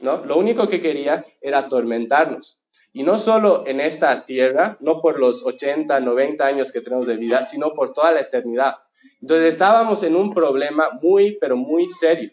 ¿no? 0.00 0.24
Lo 0.24 0.38
único 0.38 0.68
que 0.68 0.80
quería 0.80 1.24
era 1.40 1.58
atormentarnos. 1.58 2.61
Y 2.92 3.04
no 3.04 3.18
solo 3.18 3.64
en 3.66 3.80
esta 3.80 4.26
tierra, 4.26 4.76
no 4.80 5.00
por 5.00 5.18
los 5.18 5.44
80, 5.44 6.00
90 6.00 6.44
años 6.44 6.72
que 6.72 6.80
tenemos 6.82 7.06
de 7.06 7.16
vida, 7.16 7.44
sino 7.44 7.72
por 7.72 7.92
toda 7.92 8.12
la 8.12 8.20
eternidad. 8.20 8.76
Entonces 9.20 9.46
estábamos 9.48 10.02
en 10.02 10.14
un 10.14 10.34
problema 10.34 10.90
muy, 11.00 11.38
pero 11.40 11.56
muy 11.56 11.88
serio. 11.88 12.30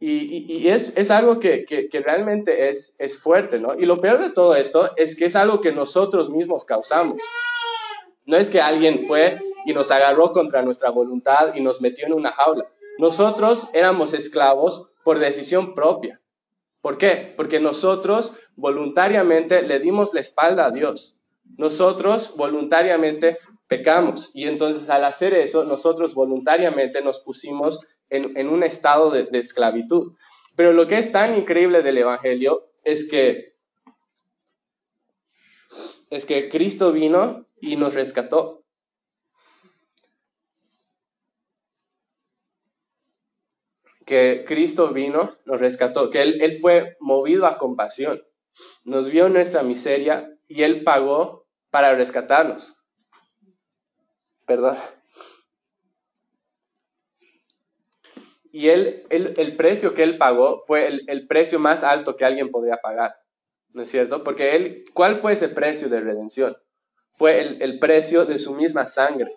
Y, 0.00 0.68
es, 0.68 1.10
algo 1.10 1.40
que, 1.40 1.88
realmente 2.04 2.68
es, 2.68 2.94
es 2.98 3.18
fuerte, 3.18 3.58
¿no? 3.58 3.74
Y 3.74 3.84
lo 3.84 4.00
peor 4.00 4.20
de 4.20 4.30
todo 4.30 4.54
esto 4.54 4.92
es 4.96 5.16
que 5.16 5.24
es 5.24 5.34
algo 5.34 5.60
que 5.60 5.72
nosotros 5.72 6.30
mismos 6.30 6.64
causamos. 6.64 7.20
No 8.24 8.36
es 8.36 8.50
que 8.50 8.60
alguien 8.60 9.06
fue 9.08 9.38
y 9.64 9.72
nos 9.72 9.90
agarró 9.90 10.32
contra 10.32 10.62
nuestra 10.62 10.90
voluntad 10.90 11.54
y 11.54 11.60
nos 11.60 11.80
metió 11.80 12.06
en 12.06 12.12
una 12.12 12.30
jaula. 12.30 12.70
Nosotros 12.98 13.68
éramos 13.72 14.12
esclavos 14.12 14.88
por 15.02 15.18
decisión 15.18 15.74
propia. 15.74 16.20
¿Por 16.80 16.96
qué? 16.96 17.32
Porque 17.36 17.58
nosotros 17.58 18.34
voluntariamente 18.58 19.62
le 19.62 19.78
dimos 19.78 20.12
la 20.12 20.20
espalda 20.20 20.66
a 20.66 20.70
Dios. 20.70 21.16
Nosotros 21.56 22.34
voluntariamente 22.36 23.38
pecamos 23.68 24.30
y 24.34 24.48
entonces 24.48 24.90
al 24.90 25.04
hacer 25.04 25.32
eso 25.34 25.64
nosotros 25.64 26.14
voluntariamente 26.14 27.00
nos 27.00 27.20
pusimos 27.20 27.80
en, 28.10 28.48
un 28.48 28.64
estado 28.64 29.10
de, 29.10 29.28
esclavitud. 29.38 30.14
Pero 30.56 30.72
lo 30.72 30.88
que 30.88 30.98
es 30.98 31.12
tan 31.12 31.38
increíble 31.38 31.82
del 31.82 31.98
Evangelio 31.98 32.68
es 32.82 33.08
que, 33.08 33.54
es 36.10 36.26
que 36.26 36.48
Cristo 36.48 36.90
vino 36.90 37.46
y 37.60 37.76
nos 37.76 37.94
rescató. 37.94 38.64
Que 44.04 44.44
Cristo 44.48 44.88
vino, 44.88 45.34
nos 45.44 45.60
rescató, 45.60 46.08
que 46.10 46.22
él, 46.22 46.40
él 46.40 46.58
fue 46.58 46.96
movido 46.98 47.46
a 47.46 47.58
compasión, 47.58 48.22
nos 48.84 49.10
vio 49.10 49.28
nuestra 49.28 49.62
miseria 49.62 50.30
y 50.46 50.62
Él 50.62 50.84
pagó 50.84 51.46
para 51.70 51.94
rescatarnos. 51.94 52.82
Perdón. 54.46 54.76
Y 58.50 58.70
él, 58.70 59.04
el 59.10 59.56
precio 59.56 59.94
que 59.94 60.02
él 60.02 60.16
pagó 60.16 60.60
fue 60.66 60.88
el, 60.88 61.26
precio 61.28 61.58
más 61.58 61.84
alto 61.84 62.16
que 62.16 62.24
alguien 62.24 62.50
podría 62.50 62.78
pagar, 62.78 63.14
¿no 63.72 63.82
es 63.82 63.90
cierto? 63.90 64.24
Porque 64.24 64.56
él, 64.56 64.84
¿cuál 64.94 65.18
fue 65.18 65.34
ese 65.34 65.48
precio 65.48 65.88
de 65.88 66.00
redención? 66.00 66.56
Fue 67.12 67.40
el, 67.40 67.78
precio 67.78 68.24
de 68.24 68.38
su 68.38 68.54
misma 68.54 68.86
sangre, 68.86 69.30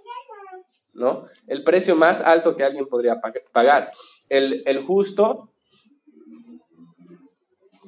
¿no? 0.94 1.26
El 1.48 1.64
precio 1.64 1.96
más 1.96 2.22
alto 2.22 2.56
que 2.56 2.64
alguien 2.64 2.88
podría 2.88 3.20
pagar. 3.52 3.92
El, 4.30 4.82
justo 4.86 5.51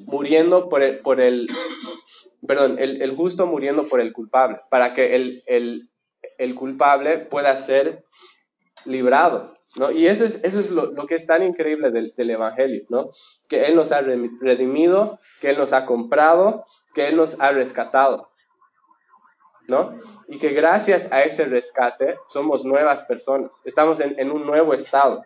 muriendo 0.06 0.70
por 0.70 0.82
el, 0.82 1.00
por 1.00 1.20
el 1.20 1.48
perdón, 2.46 2.78
el, 2.80 3.16
justo 3.16 3.48
muriendo 3.48 3.88
por 3.88 4.00
el 4.00 4.14
culpable, 4.14 4.60
para 4.70 4.94
que 4.94 5.16
el, 5.16 5.90
el 6.38 6.56
culpable 6.56 7.20
pueda 7.20 7.56
ser 7.58 8.04
librado, 8.86 9.58
¿no? 9.76 9.92
Y 9.92 10.08
eso 10.08 10.26
es, 10.26 10.44
eso 10.44 10.60
es 10.60 10.70
lo, 10.70 10.94
que 11.08 11.16
es 11.16 11.26
tan 11.26 11.44
increíble 11.44 11.92
del, 11.92 12.30
Evangelio, 12.30 12.84
¿no? 12.90 13.10
Que 13.50 13.66
Él 13.66 13.76
nos 13.76 13.92
ha 13.92 14.02
redimido, 14.02 15.20
que 15.42 15.52
Él 15.52 15.58
nos 15.58 15.74
ha 15.74 15.86
comprado, 15.86 16.66
que 16.94 17.08
Él 17.08 17.16
nos 17.16 17.40
ha 17.40 17.52
rescatado, 17.52 18.30
¿no? 19.68 19.98
Y 20.28 20.38
que 20.38 20.50
gracias 20.50 21.12
a 21.12 21.24
ese 21.24 21.46
rescate 21.46 22.16
somos 22.28 22.66
nuevas 22.66 23.04
personas, 23.04 23.62
estamos 23.66 24.00
en, 24.00 24.32
un 24.32 24.46
nuevo 24.46 24.74
estado. 24.74 25.24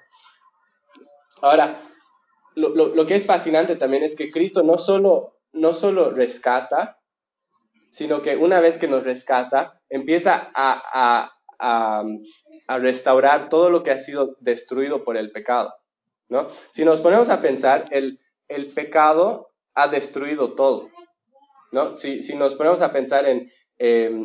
Ahora, 1.42 1.76
lo, 2.58 3.06
que 3.06 3.16
es 3.16 3.26
fascinante 3.26 3.76
también 3.76 4.04
es 4.04 4.16
que 4.16 4.32
Cristo 4.32 4.64
no 4.64 4.78
solo, 4.78 5.38
no 5.54 5.74
solo 5.74 6.12
rescata, 6.12 7.00
sino 7.90 8.22
que 8.22 8.36
una 8.36 8.60
vez 8.60 8.78
que 8.78 8.88
nos 8.88 9.04
rescata, 9.04 9.82
empieza 9.90 10.52
a 10.54 11.32
a, 11.60 12.04
restaurar 12.80 13.50
todo 13.50 13.70
lo 13.70 13.84
que 13.84 13.92
ha 13.92 13.98
sido 13.98 14.36
destruido 14.40 15.04
por 15.04 15.18
el 15.18 15.32
pecado. 15.32 15.74
¿no? 16.30 16.48
Si 16.72 16.86
nos 16.86 17.02
ponemos 17.02 17.30
a 17.30 17.42
pensar, 17.42 17.86
el, 17.92 18.20
el 18.48 18.68
pecado 18.68 19.52
ha 19.74 19.88
destruido 19.88 20.54
todo. 20.54 20.90
¿no? 21.72 21.98
Si, 21.98 22.22
si 22.24 22.36
nos 22.36 22.56
ponemos 22.56 22.82
a 22.82 22.92
pensar 22.92 23.26
en, 23.28 23.50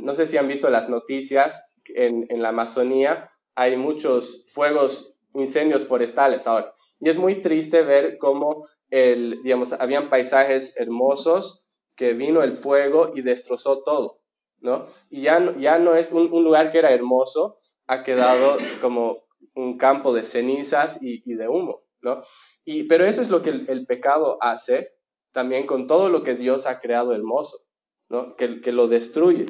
no 0.05 0.15
sé 0.15 0.27
si 0.27 0.37
han 0.37 0.49
visto 0.49 0.71
las 0.71 0.89
noticias, 0.89 1.73
en, 1.87 2.27
en 2.29 2.43
la 2.43 2.51
Amazonía 2.51 3.31
hay 3.55 3.77
muchos 3.77 4.47
fuegos, 4.53 5.15
incendios 5.35 5.87
forestales 5.87 6.47
ahora. 6.47 6.73
Y 7.03 7.11
es 7.11 7.19
muy 7.19 7.43
triste 7.43 7.83
ver 7.83 8.17
cómo, 8.17 8.69
el, 8.89 9.43
digamos, 9.43 9.73
habían 9.73 10.09
paisajes 10.09 10.77
hermosos 10.77 11.67
que 11.97 12.13
vino 12.13 12.45
el 12.45 12.53
fuego 12.53 13.11
y 13.13 13.23
destrozó 13.23 13.83
todo. 13.83 14.21
¿no? 14.61 14.87
Y 15.11 15.23
ya 15.23 15.41
no, 15.41 15.59
ya 15.59 15.81
no 15.81 15.97
es 15.97 16.13
un, 16.13 16.31
lugar 16.31 16.71
que 16.71 16.79
era 16.79 16.93
hermoso, 16.93 17.59
ha 17.89 18.05
quedado 18.05 18.57
como 18.81 19.25
un 19.55 19.77
campo 19.79 20.15
de 20.15 20.23
cenizas 20.23 21.03
y, 21.03 21.35
de 21.35 21.49
humo, 21.49 21.83
¿no? 22.01 22.23
Y, 22.65 22.85
pero 22.85 23.05
eso 23.05 23.21
es 23.21 23.31
lo 23.31 23.43
que 23.43 23.51
el, 23.51 23.87
pecado 23.87 24.39
hace 24.41 24.93
también 25.33 25.67
con 25.67 25.89
todo 25.89 26.09
lo 26.09 26.23
que 26.23 26.37
Dios 26.37 26.67
ha 26.67 26.79
creado 26.79 27.13
hermoso, 27.13 27.65
¿no? 28.09 28.37
Que, 28.37 28.61
que 28.61 28.71
lo 28.71 28.87
destruye. 28.87 29.47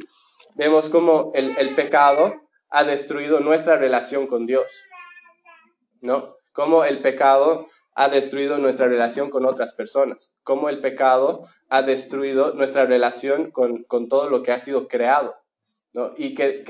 Vemos 0.55 0.89
como 0.89 1.33
el, 1.35 1.55
el 1.59 1.75
pecado 1.75 2.33
ha 2.71 2.85
destruido 2.85 3.41
nuestra 3.41 3.77
relación 3.77 4.27
con 4.27 4.47
Dios, 4.47 4.73
¿no? 6.01 6.37
Como 6.53 6.85
el 6.85 7.01
pecado 7.01 7.67
ha 7.95 8.09
destruido 8.09 8.59
nuestra 8.59 8.87
relación 8.87 9.31
con 9.31 9.45
otras 9.45 9.75
personas, 9.75 10.35
cómo 10.43 10.69
el 10.69 10.81
pecado 10.81 11.47
ha 11.69 11.83
destruido 11.83 12.55
nuestra 12.55 12.87
relación 12.87 13.51
con, 13.51 13.87
todo 14.09 14.29
lo 14.29 14.43
que 14.43 14.53
ha 14.53 14.59
sido 14.59 14.89
creado, 14.89 15.35
¿no? 15.93 16.13
y 16.17 16.35
que, 16.35 16.65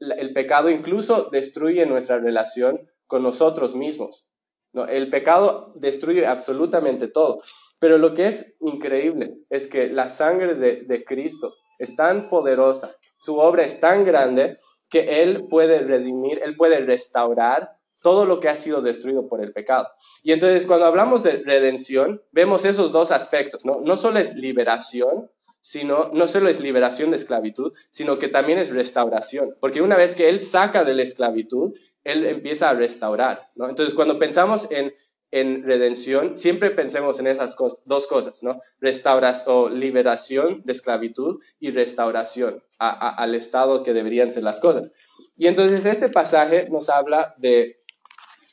el 0.00 0.32
pecado 0.32 0.70
incluso 0.70 1.28
destruye 1.30 1.84
nuestra 1.86 2.18
relación 2.18 2.88
con 3.06 3.22
nosotros 3.24 3.74
mismos. 3.74 4.28
¿no? 4.72 4.86
El 4.86 5.10
pecado 5.10 5.72
destruye 5.74 6.26
absolutamente 6.26 7.08
todo, 7.08 7.40
pero 7.80 7.98
lo 7.98 8.14
que 8.14 8.26
es 8.26 8.56
increíble 8.60 9.38
es 9.50 9.66
que 9.66 9.88
la 9.88 10.08
sangre 10.08 10.54
de, 10.54 10.82
de 10.82 11.04
Cristo 11.04 11.54
es 11.78 11.96
tan 11.96 12.28
poderosa, 12.28 12.94
su 13.18 13.38
obra 13.38 13.64
es 13.64 13.80
tan 13.80 14.04
grande 14.04 14.56
que 14.88 15.22
Él 15.22 15.46
puede 15.48 15.80
redimir, 15.80 16.40
Él 16.44 16.56
puede 16.56 16.80
restaurar 16.80 17.77
todo 18.02 18.26
lo 18.26 18.40
que 18.40 18.48
ha 18.48 18.56
sido 18.56 18.82
destruido 18.82 19.28
por 19.28 19.42
el 19.42 19.52
pecado. 19.52 19.88
Y 20.22 20.32
entonces 20.32 20.66
cuando 20.66 20.86
hablamos 20.86 21.22
de 21.22 21.42
redención, 21.44 22.22
vemos 22.32 22.64
esos 22.64 22.92
dos 22.92 23.10
aspectos, 23.10 23.64
¿no? 23.64 23.80
No 23.82 23.96
solo 23.96 24.18
es 24.18 24.34
liberación, 24.34 25.30
sino 25.60 26.10
no 26.12 26.28
solo 26.28 26.48
es 26.48 26.60
liberación 26.60 27.10
de 27.10 27.16
esclavitud, 27.16 27.72
sino 27.90 28.18
que 28.18 28.28
también 28.28 28.58
es 28.58 28.72
restauración, 28.72 29.56
porque 29.60 29.82
una 29.82 29.96
vez 29.96 30.14
que 30.14 30.28
Él 30.28 30.40
saca 30.40 30.84
de 30.84 30.94
la 30.94 31.02
esclavitud, 31.02 31.76
Él 32.04 32.26
empieza 32.26 32.70
a 32.70 32.74
restaurar, 32.74 33.48
¿no? 33.56 33.68
Entonces 33.68 33.94
cuando 33.94 34.18
pensamos 34.18 34.68
en, 34.70 34.94
en 35.30 35.64
redención, 35.64 36.38
siempre 36.38 36.70
pensemos 36.70 37.18
en 37.20 37.26
esas 37.26 37.56
dos 37.84 38.06
cosas, 38.06 38.42
¿no? 38.42 38.60
Restauras 38.80 39.46
o 39.46 39.68
liberación 39.68 40.62
de 40.64 40.72
esclavitud 40.72 41.40
y 41.58 41.70
restauración 41.70 42.62
al 42.78 43.34
estado 43.34 43.82
que 43.82 43.92
deberían 43.92 44.30
ser 44.30 44.44
las 44.44 44.60
cosas. 44.60 44.94
Y 45.36 45.48
entonces 45.48 45.84
este 45.84 46.08
pasaje 46.08 46.68
nos 46.70 46.88
habla 46.88 47.34
de 47.38 47.82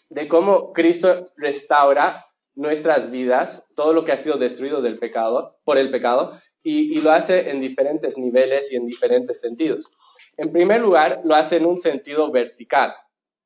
de 0.09 0.27
cómo 0.27 0.73
Cristo 0.73 1.31
restaura 1.37 2.25
nuestras 2.55 3.11
vidas, 3.11 3.71
todo 3.75 3.93
lo 3.93 4.05
que 4.05 4.13
ha 4.13 4.17
sido 4.17 4.37
destruido 4.37 4.81
del 4.81 4.97
pecado, 4.97 5.57
por 5.63 5.77
el 5.77 5.91
pecado, 5.91 6.39
y, 6.63 6.99
lo 7.01 7.11
hace 7.11 7.51
en 7.51 7.59
diferentes 7.59 8.17
niveles 8.17 8.71
y 8.71 8.75
en 8.75 8.87
diferentes 8.87 9.39
sentidos. 9.39 9.95
En 10.35 10.51
primer 10.51 10.81
lugar, 10.81 11.21
lo 11.23 11.35
hace 11.35 11.57
en 11.57 11.65
un 11.65 11.77
sentido 11.77 12.31
vertical. 12.31 12.95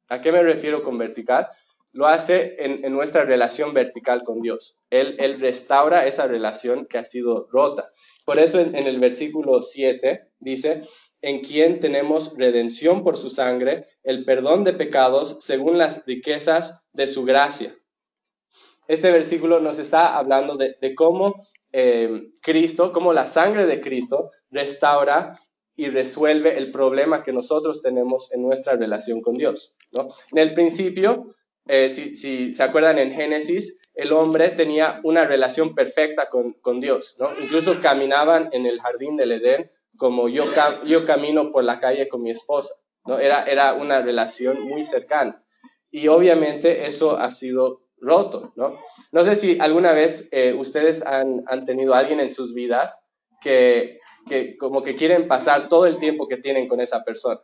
¿A 0.07 0.21
qué 0.21 0.31
me 0.31 0.41
refiero 0.41 0.83
con 0.83 0.97
vertical? 0.97 1.49
Lo 1.91 2.07
hace 2.07 2.55
en, 2.59 2.81
nuestra 2.93 3.25
relación 3.25 3.73
vertical 3.73 4.23
con 4.23 4.41
Dios. 4.41 4.77
Él, 4.89 5.17
él, 5.19 5.41
restaura 5.41 6.07
esa 6.07 6.27
relación 6.27 6.85
que 6.85 6.97
ha 6.97 7.03
sido 7.03 7.49
rota. 7.51 7.91
Por 8.23 8.39
eso 8.39 8.59
en, 8.61 8.73
en 8.75 8.87
el 8.87 8.99
versículo 8.99 9.61
7 9.61 10.29
dice, 10.39 10.81
en 11.21 11.41
quien 11.41 11.79
tenemos 11.79 12.37
redención 12.37 13.03
por 13.03 13.17
su 13.17 13.29
sangre, 13.29 13.87
el 14.03 14.25
perdón 14.25 14.63
de 14.63 14.73
pecados 14.73 15.37
según 15.41 15.77
las 15.77 16.05
riquezas 16.05 16.87
de 16.93 17.07
su 17.07 17.25
gracia. 17.25 17.75
Este 18.87 19.11
versículo 19.11 19.59
nos 19.59 19.77
está 19.79 20.17
hablando 20.17 20.55
de, 20.57 20.95
cómo 20.95 21.45
eh, 21.71 22.31
Cristo, 22.41 22.91
cómo 22.91 23.13
la 23.13 23.27
sangre 23.27 23.65
de 23.65 23.81
Cristo 23.81 24.31
restaura 24.49 25.39
y 25.75 25.89
resuelve 25.89 26.57
el 26.57 26.71
problema 26.71 27.23
que 27.23 27.31
nosotros 27.31 27.81
tenemos 27.81 28.31
en 28.33 28.41
nuestra 28.41 28.75
relación 28.75 29.21
con 29.21 29.35
Dios. 29.35 29.75
En 30.31 30.39
el 30.39 30.53
principio, 30.53 31.27
eh, 31.67 31.89
si, 31.89 32.53
se 32.53 32.63
acuerdan 32.63 32.97
en 32.97 33.11
Génesis, 33.11 33.79
el 33.93 34.11
hombre 34.11 34.49
tenía 34.49 34.99
una 35.03 35.25
relación 35.25 35.75
perfecta 35.75 36.27
con, 36.27 36.79
Dios. 36.79 37.15
Incluso 37.43 37.79
caminaban 37.81 38.49
en 38.53 38.65
el 38.65 38.81
jardín 38.81 39.17
del 39.17 39.33
Edén 39.33 39.69
como 39.97 40.29
yo, 40.29 40.45
yo 40.85 41.05
camino 41.05 41.51
por 41.51 41.63
la 41.63 41.79
calle 41.79 42.07
con 42.07 42.23
mi 42.23 42.31
esposa, 42.31 42.73
¿no? 43.05 43.19
Era, 43.19 43.43
era 43.45 43.73
una 43.73 44.01
relación 44.01 44.61
muy 44.67 44.83
cercana. 44.83 45.43
Y 45.91 46.07
obviamente 46.07 46.85
eso 46.85 47.17
ha 47.17 47.31
sido 47.31 47.81
roto, 47.97 48.53
¿no? 48.55 48.79
No 49.11 49.25
sé 49.25 49.35
si 49.35 49.59
alguna 49.59 49.91
vez 49.91 50.29
eh, 50.31 50.53
ustedes 50.53 51.05
han, 51.05 51.43
han, 51.47 51.65
tenido 51.65 51.93
a 51.93 51.99
alguien 51.99 52.19
en 52.19 52.31
sus 52.31 52.53
vidas 52.53 53.07
que, 53.41 53.99
que, 54.27 54.57
como 54.57 54.83
que 54.83 54.95
quieren 54.95 55.27
pasar 55.27 55.67
todo 55.67 55.85
el 55.85 55.97
tiempo 55.97 56.27
que 56.27 56.37
tienen 56.37 56.67
con 56.67 56.79
esa 56.79 57.03
persona, 57.03 57.41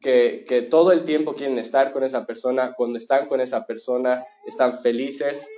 que, 0.00 0.44
que 0.46 0.62
todo 0.62 0.92
el 0.92 1.04
tiempo 1.04 1.34
quieren 1.34 1.58
estar 1.58 1.90
con 1.90 2.04
esa 2.04 2.26
persona, 2.26 2.74
cuando 2.74 2.98
están 2.98 3.26
con 3.26 3.40
esa 3.40 3.66
persona 3.66 4.24
están 4.46 4.78
felices, 4.78 5.48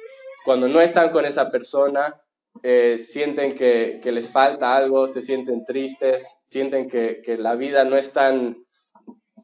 cuando 0.45 0.69
no 0.69 0.81
están 0.81 1.11
con 1.11 1.27
esa 1.27 1.51
persona 1.51 2.23
eh, 2.63 2.99
sienten 2.99 3.55
que, 3.55 4.01
que, 4.03 4.13
les 4.13 4.31
falta 4.31 4.77
algo, 4.77 5.09
se 5.09 5.23
sienten 5.23 5.65
tristes, 5.65 6.41
sienten 6.45 6.89
que, 6.89 7.23
que 7.25 7.37
la 7.37 7.55
vida 7.55 7.85
no 7.85 7.97
es 7.97 8.13
tan 8.13 8.65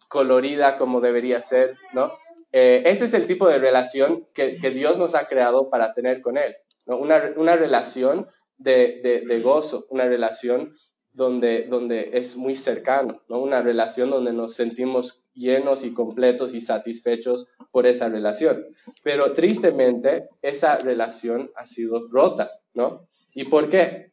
colorida 0.09 0.77
como 0.79 1.01
debería 1.01 1.41
ser, 1.43 1.77
¿no? 1.93 2.13
Eh, 2.53 2.83
ese 2.87 3.05
es 3.05 3.15
el 3.15 3.27
tipo 3.27 3.49
de 3.49 3.59
relación 3.59 4.27
que, 4.33 4.57
que, 4.57 4.71
Dios 4.71 4.99
nos 4.99 5.15
ha 5.15 5.29
creado 5.29 5.69
para 5.69 5.93
tener 5.93 6.23
con 6.23 6.39
Él, 6.39 6.57
¿no? 6.87 6.97
una, 6.97 7.33
una, 7.37 7.57
relación 7.57 8.27
de, 8.57 9.01
de, 9.03 9.23
de, 9.27 9.41
gozo, 9.41 9.87
una 9.91 10.07
relación 10.07 10.73
donde, 11.13 11.67
donde 11.69 12.11
es 12.15 12.37
muy 12.37 12.57
cercano, 12.57 13.23
¿no? 13.29 13.41
una 13.41 13.63
relación 13.63 14.11
donde 14.11 14.33
nos 14.33 14.55
sentimos 14.55 15.25
llenos 15.35 15.85
y 15.85 15.93
completos 15.93 16.55
y 16.55 16.61
satisfechos 16.61 17.49
por 17.73 17.87
esa 17.87 18.09
relación. 18.09 18.65
Pero 19.03 19.33
tristemente, 19.33 20.29
esa 20.41 20.79
relación 20.79 21.51
ha 21.57 21.67
sido 21.67 22.09
rota, 22.09 22.53
¿no? 22.77 23.09
¿Y 23.35 23.45
por 23.45 23.69
qué? 23.69 24.13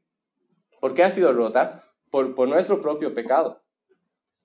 ¿Por 0.79 0.95
qué 0.95 1.03
ha 1.03 1.11
sido 1.11 1.31
rota? 1.33 1.83
Por, 2.09 2.33
por 2.33 2.47
nuestro 2.47 2.81
propio 2.81 3.13
pecado. 3.13 3.61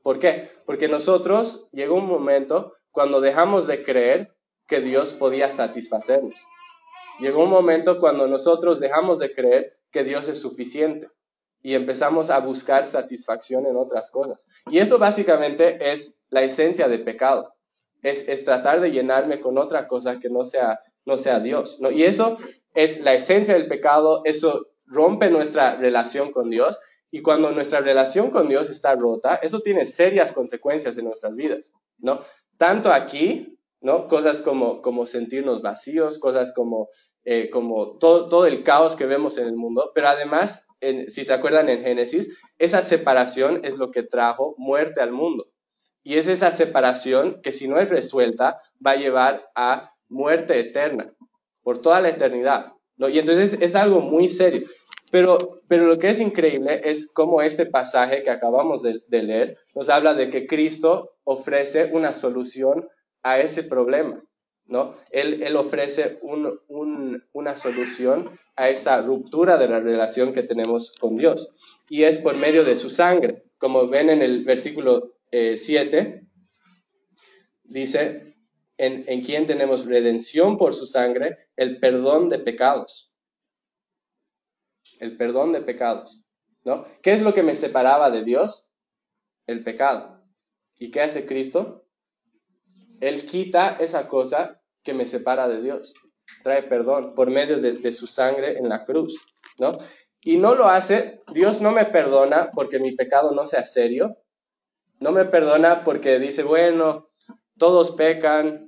¿Por 0.02 0.18
qué? 0.18 0.48
Porque 0.66 0.88
nosotros 0.88 1.68
llegó 1.72 1.94
un 1.94 2.06
momento 2.06 2.74
cuando 2.90 3.20
dejamos 3.20 3.66
de 3.66 3.82
creer 3.82 4.34
que 4.66 4.80
Dios 4.80 5.14
podía 5.14 5.50
satisfacernos. 5.50 6.40
Llegó 7.20 7.44
un 7.44 7.50
momento 7.50 8.00
cuando 8.00 8.28
nosotros 8.28 8.80
dejamos 8.80 9.18
de 9.18 9.34
creer 9.34 9.78
que 9.90 10.04
Dios 10.04 10.28
es 10.28 10.40
suficiente 10.40 11.08
y 11.62 11.74
empezamos 11.74 12.30
a 12.30 12.38
buscar 12.40 12.86
satisfacción 12.86 13.66
en 13.66 13.76
otras 13.76 14.10
cosas. 14.10 14.48
Y 14.70 14.78
eso 14.78 14.98
básicamente 14.98 15.92
es 15.92 16.22
la 16.30 16.42
esencia 16.42 16.88
de 16.88 16.98
pecado. 16.98 17.54
Es, 18.02 18.28
es 18.28 18.44
tratar 18.44 18.80
de 18.80 18.92
llenarme 18.92 19.40
con 19.40 19.58
otra 19.58 19.88
cosa 19.88 20.20
que 20.20 20.30
no 20.30 20.44
sea, 20.44 20.80
no 21.04 21.18
sea 21.18 21.40
Dios. 21.40 21.80
¿no? 21.80 21.90
Y 21.90 22.04
eso 22.04 22.38
es 22.78 23.00
la 23.00 23.12
esencia 23.12 23.54
del 23.54 23.66
pecado, 23.66 24.22
eso 24.24 24.68
rompe 24.86 25.30
nuestra 25.30 25.74
relación 25.74 26.30
con 26.30 26.48
Dios. 26.48 26.80
Y 27.10 27.22
cuando 27.22 27.50
nuestra 27.50 27.80
relación 27.80 28.30
con 28.30 28.48
Dios 28.48 28.70
está 28.70 28.94
rota, 28.94 29.34
eso 29.36 29.60
tiene 29.60 29.84
serias 29.84 30.30
consecuencias 30.30 30.96
en 30.96 31.06
nuestras 31.06 31.34
vidas, 31.34 31.72
¿no? 31.98 32.20
tanto 32.56 32.92
aquí, 32.92 33.58
¿no? 33.80 34.06
Cosas 34.06 34.42
como, 34.42 34.80
como 34.82 35.06
sentirnos 35.06 35.60
vacíos, 35.60 36.18
cosas 36.18 36.52
como, 36.52 36.88
eh, 37.24 37.50
como 37.50 37.98
todo, 37.98 38.28
todo, 38.28 38.46
el 38.46 38.62
caos 38.62 38.94
que 38.94 39.06
vemos 39.06 39.38
en 39.38 39.46
el 39.46 39.56
mundo, 39.56 39.90
pero 39.94 40.08
además, 40.08 40.68
si 40.80 41.24
se 41.24 41.32
acuerdan 41.32 41.68
en 41.68 41.82
Génesis, 41.82 42.38
esa 42.58 42.82
separación 42.82 43.60
es 43.64 43.78
lo 43.78 43.90
que 43.90 44.04
trajo 44.04 44.54
muerte 44.56 45.00
al 45.00 45.12
mundo. 45.12 45.48
Y 46.04 46.18
es 46.18 46.28
esa 46.28 46.52
separación 46.52 47.40
que 47.42 47.52
si 47.52 47.66
no 47.66 47.80
es 47.80 47.90
resuelta 47.90 48.60
va 48.84 48.92
a 48.92 48.96
llevar 48.96 49.50
a 49.56 49.90
muerte 50.08 50.58
eterna 50.60 51.14
por 51.62 51.78
toda 51.78 52.00
la 52.00 52.10
eternidad. 52.10 52.66
¿no? 52.96 53.08
Y 53.08 53.18
entonces 53.18 53.58
es 53.60 53.74
algo 53.74 54.00
muy 54.00 54.28
serio. 54.28 54.66
Pero, 55.10 55.38
pero 55.68 55.86
lo 55.86 55.98
que 55.98 56.10
es 56.10 56.20
increíble 56.20 56.82
es 56.84 57.10
cómo 57.12 57.40
este 57.40 57.66
pasaje 57.66 58.22
que 58.22 58.30
acabamos 58.30 58.82
de, 58.82 59.00
leer 59.08 59.56
nos 59.74 59.88
habla 59.88 60.14
de 60.14 60.30
que 60.30 60.46
Cristo 60.46 61.12
ofrece 61.24 61.90
una 61.92 62.12
solución 62.12 62.86
a 63.22 63.40
ese 63.40 63.62
problema, 63.62 64.22
¿no? 64.66 64.92
Él, 65.10 65.42
él 65.42 65.56
ofrece 65.56 66.18
un, 66.20 66.60
un, 66.68 67.24
una 67.32 67.56
solución 67.56 68.30
a 68.54 68.68
esa 68.68 69.00
ruptura 69.00 69.56
de 69.56 69.68
la 69.68 69.80
relación 69.80 70.32
que 70.34 70.42
tenemos 70.42 70.92
con 71.00 71.16
Dios. 71.16 71.54
Y 71.88 72.04
es 72.04 72.18
por 72.18 72.36
medio 72.36 72.64
de 72.64 72.76
su 72.76 72.90
sangre. 72.90 73.44
Como 73.56 73.88
ven 73.88 74.10
en 74.10 74.20
el 74.20 74.44
versículo 74.44 75.14
7, 75.30 75.98
eh, 75.98 76.20
dice, 77.64 78.34
en, 78.78 79.04
en 79.06 79.20
quien 79.22 79.46
tenemos 79.46 79.84
redención 79.84 80.56
por 80.56 80.72
su 80.74 80.86
sangre, 80.86 81.48
el 81.56 81.78
perdón 81.78 82.28
de 82.28 82.38
pecados 82.38 83.08
el 85.00 85.16
perdón 85.16 85.52
de 85.52 85.60
pecados, 85.60 86.24
¿no? 86.64 86.84
¿Qué 87.02 87.12
es 87.12 87.22
lo 87.22 87.34
que 87.34 87.42
me 87.42 87.54
separaba 87.54 88.10
de 88.10 88.24
Dios? 88.24 88.66
El 89.46 89.62
pecado. 89.64 90.22
¿Y 90.78 90.90
qué 90.90 91.00
hace 91.02 91.26
Cristo? 91.26 91.86
Él 93.00 93.26
quita 93.26 93.76
esa 93.80 94.08
cosa 94.08 94.60
que 94.82 94.94
me 94.94 95.06
separa 95.06 95.48
de 95.48 95.62
Dios. 95.62 95.94
Trae 96.42 96.62
perdón 96.62 97.14
por 97.14 97.30
medio 97.30 97.60
de, 97.60 97.72
de, 97.72 97.92
su 97.92 98.06
sangre 98.06 98.58
en 98.58 98.68
la 98.68 98.84
cruz, 98.84 99.16
¿no? 99.58 99.78
Y 100.20 100.36
no 100.36 100.54
lo 100.54 100.66
hace, 100.66 101.20
Dios 101.32 101.60
no 101.60 101.70
me 101.70 101.84
perdona 101.86 102.50
porque 102.54 102.78
mi 102.78 102.92
pecado 102.94 103.32
no 103.32 103.46
sea 103.46 103.64
serio. 103.64 104.18
No 105.00 105.12
me 105.12 105.24
perdona 105.24 105.84
porque 105.84 106.18
dice, 106.18 106.42
bueno, 106.42 107.10
todos 107.56 107.92
pecan, 107.92 108.67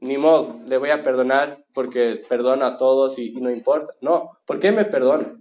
ni 0.00 0.16
modo, 0.16 0.60
le 0.66 0.78
voy 0.78 0.90
a 0.90 1.02
perdonar 1.02 1.64
porque 1.74 2.22
perdona 2.28 2.66
a 2.66 2.76
todos 2.76 3.18
y, 3.18 3.32
no 3.32 3.50
importa. 3.50 3.94
No, 4.00 4.30
¿por 4.46 4.60
qué 4.60 4.72
me 4.72 4.84
perdona? 4.84 5.36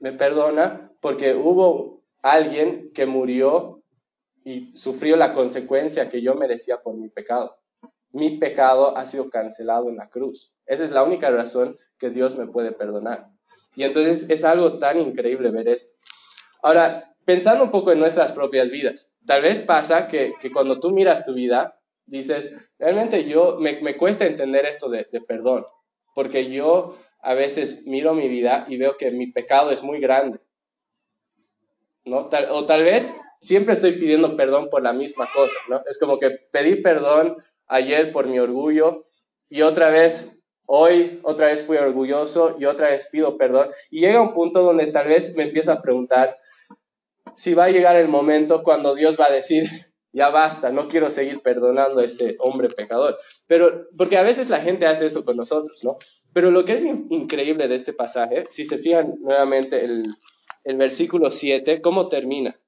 Me 0.00 0.12
perdona 0.12 0.92
porque 1.00 1.34
hubo 1.34 2.04
alguien 2.22 2.92
que 2.94 3.06
murió 3.06 3.82
y 4.44 4.76
sufrió 4.76 5.16
la 5.16 5.32
consecuencia 5.32 6.08
que 6.08 6.22
yo 6.22 6.34
merecía 6.34 6.80
por 6.80 6.96
mi 6.96 7.08
pecado. 7.08 7.56
Mi 8.12 8.38
pecado 8.38 8.96
ha 8.96 9.04
sido 9.04 9.30
cancelado 9.30 9.88
en 9.88 9.96
la 9.96 10.08
cruz. 10.08 10.54
Esa 10.66 10.84
es 10.84 10.92
la 10.92 11.02
única 11.02 11.30
razón 11.30 11.76
que 11.98 12.10
Dios 12.10 12.36
me 12.36 12.46
puede 12.46 12.72
perdonar. 12.72 13.28
Y 13.74 13.82
entonces 13.82 14.30
es 14.30 14.44
algo 14.44 14.78
tan 14.78 14.98
increíble 14.98 15.50
ver 15.50 15.68
esto. 15.68 15.92
Ahora, 16.62 17.14
pensando 17.24 17.64
un 17.64 17.70
poco 17.70 17.92
en 17.92 17.98
nuestras 17.98 18.32
propias 18.32 18.70
vidas, 18.70 19.18
tal 19.26 19.42
vez 19.42 19.62
pasa 19.62 20.08
que 20.08 20.34
cuando 20.52 20.80
tú 20.80 20.90
miras 20.90 21.24
tu 21.24 21.34
vida, 21.34 21.77
dices, 22.08 22.54
realmente 22.78 23.24
yo 23.24 23.58
me, 23.60 23.80
me 23.80 23.96
cuesta 23.96 24.26
entender 24.26 24.66
esto 24.66 24.88
de, 24.88 25.06
de, 25.10 25.20
perdón, 25.20 25.64
porque 26.14 26.50
yo 26.50 26.96
a 27.20 27.34
veces 27.34 27.86
miro 27.86 28.14
mi 28.14 28.28
vida 28.28 28.66
y 28.68 28.76
veo 28.76 28.96
que 28.96 29.10
mi 29.10 29.30
pecado 29.30 29.70
es 29.70 29.82
muy 29.82 30.00
grande. 30.00 30.40
¿no? 32.04 32.28
O 32.50 32.66
tal 32.66 32.82
vez 32.82 33.14
siempre 33.40 33.74
estoy 33.74 33.92
pidiendo 33.92 34.36
perdón 34.36 34.68
por 34.70 34.82
la 34.82 34.92
misma 34.92 35.26
cosa, 35.32 35.56
¿no? 35.68 35.82
Es 35.88 35.98
como 35.98 36.18
que 36.18 36.30
pedí 36.30 36.76
perdón 36.76 37.36
ayer 37.66 38.12
por 38.12 38.26
mi 38.26 38.38
orgullo 38.38 39.06
y 39.48 39.62
otra 39.62 39.90
vez 39.90 40.42
hoy, 40.66 41.20
otra 41.22 41.46
vez 41.46 41.64
fui 41.64 41.76
orgulloso 41.76 42.56
y 42.58 42.64
otra 42.64 42.88
vez 42.88 43.08
pido 43.10 43.36
perdón. 43.36 43.70
Y 43.90 44.00
llega 44.00 44.20
un 44.20 44.34
punto 44.34 44.62
donde 44.62 44.86
tal 44.88 45.08
vez 45.08 45.36
me 45.36 45.44
empiezo 45.44 45.72
a 45.72 45.82
preguntar 45.82 46.38
si 47.34 47.54
va 47.54 47.64
a 47.64 47.70
llegar 47.70 47.96
el 47.96 48.08
momento 48.08 48.62
cuando 48.62 48.94
Dios 48.94 49.18
va 49.18 49.26
a 49.26 49.32
decir, 49.32 49.68
ya 50.18 50.30
basta, 50.30 50.70
no 50.70 50.88
quiero 50.88 51.10
seguir 51.10 51.40
perdonando 51.40 52.00
a 52.00 52.04
este 52.04 52.36
hombre 52.40 52.68
pecador. 52.68 53.16
Pero, 53.46 53.86
porque 53.96 54.18
a 54.18 54.22
veces 54.22 54.50
la 54.50 54.60
gente 54.60 54.86
hace 54.86 55.06
eso 55.06 55.24
con 55.24 55.36
nosotros, 55.36 55.84
¿no? 55.84 55.96
Pero 56.32 56.50
lo 56.50 56.64
que 56.64 56.72
es 56.72 56.84
in 56.84 57.06
increíble 57.10 57.68
de 57.68 57.76
este 57.76 57.92
pasaje, 57.92 58.44
si 58.50 58.64
se 58.64 58.78
fijan 58.78 59.14
nuevamente 59.20 59.84
el, 59.84 60.12
el 60.64 60.76
versículo 60.76 61.30
7, 61.30 61.80
¿cómo 61.80 62.08
termina? 62.08 62.58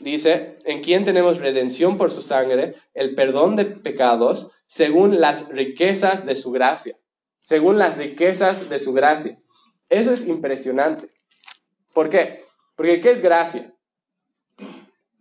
Dice, 0.00 0.58
en 0.64 0.82
quien 0.82 1.04
tenemos 1.04 1.38
redención 1.38 1.98
por 1.98 2.10
su 2.10 2.22
sangre, 2.22 2.74
el 2.94 3.14
perdón 3.14 3.54
de 3.54 3.66
pecados, 3.66 4.50
según 4.66 5.20
las 5.20 5.50
riquezas 5.50 6.24
de 6.24 6.34
su 6.34 6.50
gracia. 6.52 6.98
Según 7.42 7.78
las 7.78 7.98
riquezas 7.98 8.70
de 8.70 8.78
su 8.78 8.94
gracia. 8.94 9.38
Eso 9.90 10.12
es 10.12 10.26
impresionante. 10.26 11.10
¿Por 11.92 12.08
qué? 12.08 12.44
Porque 12.76 13.00
¿qué 13.02 13.10
es 13.10 13.22
gracia? 13.22 13.74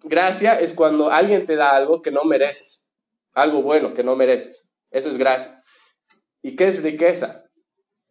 Gracia 0.04 0.60
es 0.60 0.74
cuando 0.74 1.12
alguien 1.12 1.46
te 1.46 1.56
da 1.56 1.76
algo 1.76 2.02
que 2.02 2.12
no 2.12 2.24
mereces, 2.24 2.92
algo 3.34 3.62
bueno 3.62 3.94
que 3.94 4.04
no 4.04 4.16
mereces. 4.16 4.72
Eso 4.90 5.10
es 5.10 5.18
gracia. 5.18 5.64
¿Y 6.42 6.56
qué 6.56 6.68
es 6.68 6.82
riqueza? 6.82 7.46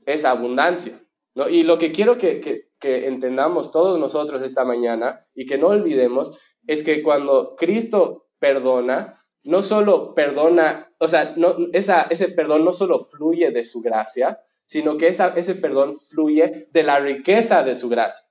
Es 0.07 0.25
abundancia. 0.25 1.01
¿no? 1.35 1.49
Y 1.49 1.63
lo 1.63 1.79
que 1.79 1.93
quiero 1.93 2.17
que, 2.19 2.71
entendamos 2.81 3.73
todos 3.73 3.99
nosotros 4.01 4.41
esta 4.43 4.65
mañana 4.65 5.21
y 5.35 5.45
que 5.47 5.59
no 5.59 5.69
olvidemos 5.69 6.41
es 6.67 6.83
que 6.83 7.03
cuando 7.03 7.55
Cristo 7.57 8.29
perdona, 8.39 9.23
no 9.43 9.63
solo 9.63 10.15
perdona, 10.15 10.89
o 10.99 11.09
sea, 11.09 11.35
no, 11.37 11.57
esa, 11.73 12.03
ese 12.03 12.29
perdón 12.29 12.65
no 12.65 12.73
solo 12.73 13.01
fluye 13.01 13.51
de 13.51 13.65
su 13.65 13.81
gracia, 13.83 14.41
sino 14.65 14.97
que 14.97 15.09
ese 15.09 15.55
perdón 15.57 15.95
fluye 15.99 16.69
de 16.71 16.83
la 16.83 17.01
riqueza 17.01 17.65
de 17.65 17.75
su 17.75 17.89
gracia. 17.89 18.25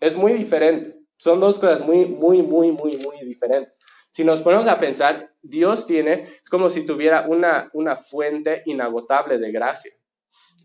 Es 0.00 0.16
muy 0.16 0.32
diferente. 0.32 1.01
Son 1.22 1.38
dos 1.38 1.60
cosas 1.60 1.86
muy, 1.86 2.06
muy, 2.06 2.42
muy, 2.42 2.72
muy, 2.72 2.96
muy 2.96 3.24
diferentes. 3.24 3.78
Si 4.10 4.24
nos 4.24 4.42
ponemos 4.42 4.66
a 4.66 4.80
pensar, 4.80 5.30
Dios 5.40 5.86
tiene, 5.86 6.26
es 6.42 6.50
como 6.50 6.68
si 6.68 6.84
tuviera 6.84 7.26
una, 7.28 7.70
una 7.74 7.94
fuente 7.94 8.64
inagotable 8.66 9.38
de 9.38 9.52
gracia. 9.52 9.92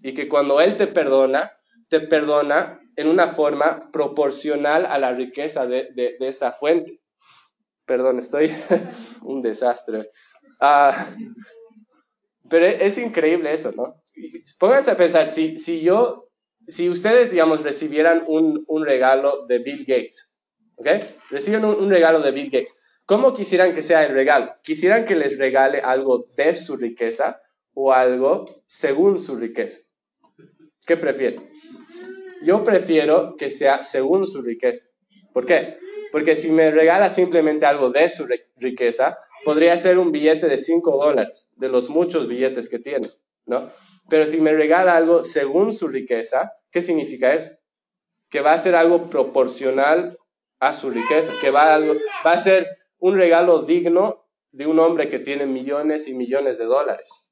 Y 0.01 0.15
que 0.15 0.27
cuando 0.27 0.59
Él 0.59 0.75
te 0.75 0.87
perdona, 0.87 1.51
te 1.89 1.99
perdona 1.99 2.81
en 2.95 3.07
una 3.07 3.27
forma 3.27 3.91
proporcional 3.91 4.87
a 4.87 4.97
la 4.97 5.13
riqueza 5.13 5.67
de, 5.67 6.17
esa 6.21 6.51
fuente. 6.53 7.01
Perdón, 7.85 8.17
estoy 8.17 8.51
un 9.21 9.43
desastre. 9.43 10.09
Ah, 10.59 11.13
pero 12.49 12.65
es 12.65 12.97
increíble 12.97 13.53
eso, 13.53 13.73
¿no? 13.73 14.01
Pónganse 14.59 14.89
a 14.89 14.97
pensar, 14.97 15.29
si, 15.29 15.59
si 15.59 15.81
yo, 15.81 16.31
si 16.67 16.89
ustedes, 16.89 17.29
digamos, 17.29 17.61
recibieran 17.61 18.23
un, 18.25 18.65
regalo 18.83 19.45
de 19.45 19.59
Bill 19.59 19.85
Gates, 19.85 20.36
¿ok? 20.77 20.87
Reciben 21.29 21.65
un, 21.65 21.89
regalo 21.89 22.21
de 22.21 22.31
Bill 22.31 22.49
Gates. 22.49 22.79
¿Cómo 23.05 23.33
quisieran 23.33 23.75
que 23.75 23.83
sea 23.83 24.05
el 24.05 24.13
regalo? 24.13 24.55
¿Quisieran 24.63 25.05
que 25.05 25.15
les 25.15 25.37
regale 25.37 25.79
algo 25.79 26.27
de 26.35 26.55
su 26.55 26.77
riqueza 26.77 27.41
o 27.73 27.93
algo 27.93 28.45
según 28.65 29.19
su 29.19 29.35
riqueza? 29.37 29.79
¿Qué 30.85 30.97
prefieren? 30.97 31.49
Yo 32.43 32.63
prefiero 32.63 33.35
que 33.35 33.49
sea 33.49 33.83
según 33.83 34.27
su 34.27 34.41
riqueza. 34.41 34.89
¿Por 35.33 35.45
qué? 35.45 35.77
Porque 36.11 36.35
si 36.35 36.51
me 36.51 36.71
regala 36.71 37.09
simplemente 37.09 37.65
algo 37.65 37.89
de 37.89 38.07
su 38.09 38.27
riqueza, 38.55 39.17
podría 39.43 39.77
ser 39.77 39.99
un 39.99 40.11
billete 40.11 40.47
de 40.47 40.57
5 40.57 40.97
dólares, 40.97 41.51
de 41.57 41.69
los 41.69 41.89
muchos 41.89 42.27
billetes 42.27 42.69
que 42.69 42.79
tiene, 42.79 43.07
¿no? 43.45 43.67
Pero 44.09 44.27
si 44.27 44.39
me 44.39 44.53
regala 44.53 44.95
algo 44.95 45.23
según 45.23 45.73
su 45.73 45.87
riqueza, 45.87 46.53
¿qué 46.71 46.81
significa 46.81 47.33
eso? 47.33 47.51
Que 48.29 48.41
va 48.41 48.53
a 48.53 48.59
ser 48.59 48.75
algo 48.75 49.09
proporcional 49.09 50.17
a 50.59 50.73
su 50.73 50.89
riqueza, 50.89 51.31
que 51.41 51.51
va 51.51 51.75
a, 51.75 51.79
va 51.79 52.31
a 52.31 52.37
ser 52.37 52.67
un 52.99 53.17
regalo 53.17 53.63
digno 53.63 54.25
de 54.51 54.65
un 54.65 54.79
hombre 54.79 55.09
que 55.09 55.19
tiene 55.19 55.45
millones 55.45 56.07
y 56.07 56.13
millones 56.13 56.57
de 56.57 56.65
dólares, 56.65 57.29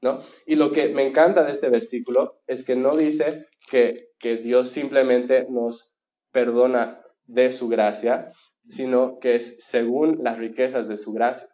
¿no? 0.00 0.18
Y 0.46 0.56
lo 0.56 0.72
que 0.72 0.88
me 0.88 1.06
encanta 1.06 1.44
de 1.44 1.52
este 1.52 1.68
versículo 1.68 2.40
es 2.46 2.64
que 2.64 2.74
no 2.74 2.96
dice 2.96 3.46
que, 3.70 4.10
que 4.18 4.36
Dios 4.38 4.70
simplemente 4.70 5.46
nos 5.48 5.92
perdona 6.32 7.00
de 7.26 7.50
su 7.52 7.68
gracia, 7.68 8.32
sino 8.66 9.18
que 9.20 9.36
es 9.36 9.64
según 9.64 10.22
las 10.22 10.38
riquezas 10.38 10.88
de 10.88 10.96
su 10.96 11.12
gracia. 11.12 11.48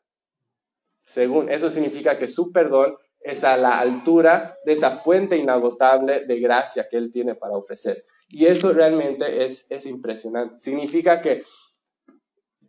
Según, 1.03 1.51
eso 1.51 1.71
significa 1.71 2.19
que 2.19 2.29
su 2.29 2.53
perdón 2.53 2.97
es 3.21 3.45
a 3.45 3.57
la 3.57 3.79
altura 3.79 4.57
de 4.65 4.73
esa 4.73 4.91
fuente 4.91 5.37
inagotable 5.37 6.25
de 6.25 6.41
gracia 6.41 6.89
que 6.89 6.97
Él 6.97 7.11
tiene 7.11 7.35
para 7.35 7.57
ofrecer. 7.57 8.05
Y 8.29 8.47
eso 8.47 8.73
realmente 8.73 9.45
es, 9.45 9.67
es 9.71 9.87
impresionante. 9.87 10.59
Significa 10.59 11.21
que, 11.21 11.43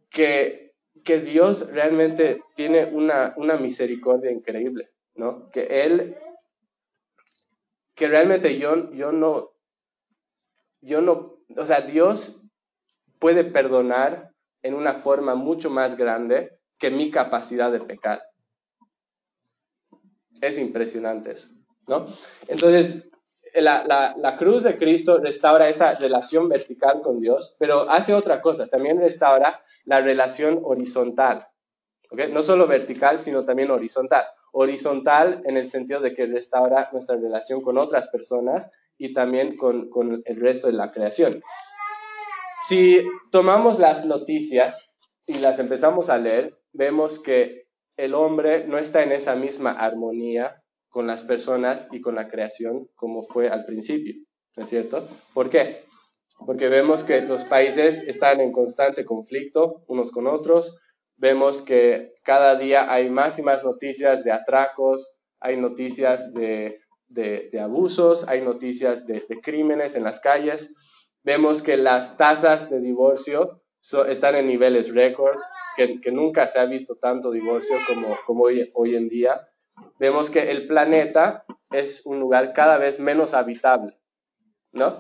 que, 0.10 0.74
que 1.04 1.20
Dios 1.22 1.72
realmente 1.72 2.42
tiene 2.56 2.86
una, 2.86 3.34
una 3.38 3.58
misericordia 3.58 4.32
increíble, 4.32 4.90
¿no? 5.16 5.50
Que 5.50 5.84
Él, 5.84 6.18
que 7.96 8.08
realmente 8.08 8.58
yo, 8.58 8.92
yo 8.92 9.12
no, 9.12 9.52
yo 10.82 11.02
no, 11.02 11.38
o 11.56 11.66
sea, 11.66 11.82
Dios 11.82 12.48
puede 13.20 13.44
perdonar 13.44 14.32
en 14.64 14.74
una 14.74 14.94
forma 14.94 15.36
mucho 15.36 15.70
más 15.70 15.96
grande 15.96 16.60
que 16.78 16.90
mi 16.90 17.12
capacidad 17.12 17.72
de 17.72 17.80
pecar. 17.80 18.22
Es 20.42 20.58
impresionante 20.58 21.32
eso, 21.32 21.50
¿no? 21.88 22.08
Entonces, 22.48 23.06
la, 23.54 24.36
cruz 24.38 24.64
de 24.64 24.78
Cristo 24.78 25.18
restaura 25.18 25.70
esa 25.70 25.94
relación 25.94 26.50
vertical 26.50 27.02
con 27.02 27.20
Dios, 27.20 27.56
pero 27.60 27.90
hace 27.90 28.14
otra 28.14 28.42
cosa, 28.42 28.68
también 28.68 29.00
restaura 29.00 29.62
la 29.86 30.02
relación 30.02 30.60
horizontal, 30.64 31.48
¿ok? 32.10 32.30
No 32.32 32.44
solo 32.44 32.68
vertical, 32.68 33.22
sino 33.22 33.44
también 33.44 33.72
horizontal. 33.72 34.26
Horizontal 34.54 35.42
en 35.46 35.58
el 35.58 35.68
sentido 35.68 36.02
de 36.02 36.14
que 36.14 36.26
restaura 36.26 36.90
nuestra 36.92 37.16
relación 37.16 37.62
con 37.62 37.78
otras 37.78 38.10
personas 38.10 38.72
y 38.98 39.14
también 39.14 39.56
con, 39.56 39.90
con 39.90 40.22
el 40.26 40.40
resto 40.40 40.68
de 40.68 40.74
la 40.74 40.92
creación. 40.92 41.42
Si 42.68 43.06
tomamos 43.32 43.80
las 43.80 44.06
noticias 44.06 44.94
y 45.26 45.40
las 45.40 45.60
empezamos 45.60 46.10
a 46.10 46.18
leer, 46.18 46.60
vemos 46.74 47.20
que 47.20 47.71
el 48.02 48.16
hombre 48.16 48.66
no 48.66 48.80
está 48.80 49.04
en 49.04 49.12
esa 49.12 49.36
misma 49.36 49.74
armonía 49.74 50.64
con 50.90 51.06
las 51.06 51.24
personas 51.24 51.88
y 51.92 52.02
con 52.02 52.16
la 52.16 52.30
creación 52.30 52.88
como 52.96 53.22
fue 53.22 53.48
al 53.48 53.64
principio, 53.66 54.16
¿no 54.58 54.64
es 54.64 54.70
cierto? 54.70 55.08
¿Por 55.36 55.52
qué? 55.52 55.78
Porque 56.44 56.68
vemos 56.68 57.04
que 57.04 57.22
los 57.22 57.44
países 57.44 58.02
están 58.08 58.42
en 58.42 58.52
constante 58.52 59.06
conflicto 59.06 59.84
unos 59.88 60.12
con 60.12 60.26
otros, 60.26 60.80
vemos 61.16 61.62
que 61.62 62.14
cada 62.24 62.56
día 62.56 62.92
hay 62.92 63.08
más 63.12 63.38
y 63.38 63.44
más 63.44 63.64
noticias 63.64 64.24
de 64.24 64.32
atracos, 64.32 65.16
hay 65.40 65.58
noticias 65.58 66.34
de, 66.34 66.80
abusos, 67.62 68.28
hay 68.28 68.42
noticias 68.42 69.06
de, 69.06 69.24
crímenes 69.44 69.96
en 69.96 70.04
las 70.04 70.20
calles, 70.20 70.74
vemos 71.22 71.62
que 71.62 71.78
las 71.78 72.18
tasas 72.18 72.72
de 72.72 72.80
divorcio 72.80 73.62
están 74.08 74.34
en 74.36 74.48
niveles 74.48 74.92
récords, 74.92 75.40
que, 75.76 76.12
nunca 76.12 76.48
se 76.48 76.60
ha 76.60 76.66
visto 76.66 76.96
tanto 76.96 77.32
divorcio 77.32 77.76
como, 77.88 78.18
como 78.26 78.44
hoy, 78.46 78.72
hoy 78.74 78.96
en 78.96 79.10
día. 79.10 79.48
Vemos 80.00 80.30
que 80.30 80.52
el 80.52 80.68
planeta 80.68 81.46
es 81.72 82.06
un 82.06 82.20
lugar 82.20 82.54
cada 82.54 82.78
vez 82.78 83.00
menos 83.00 83.34
habitable, 83.34 84.00
¿no? 84.72 85.00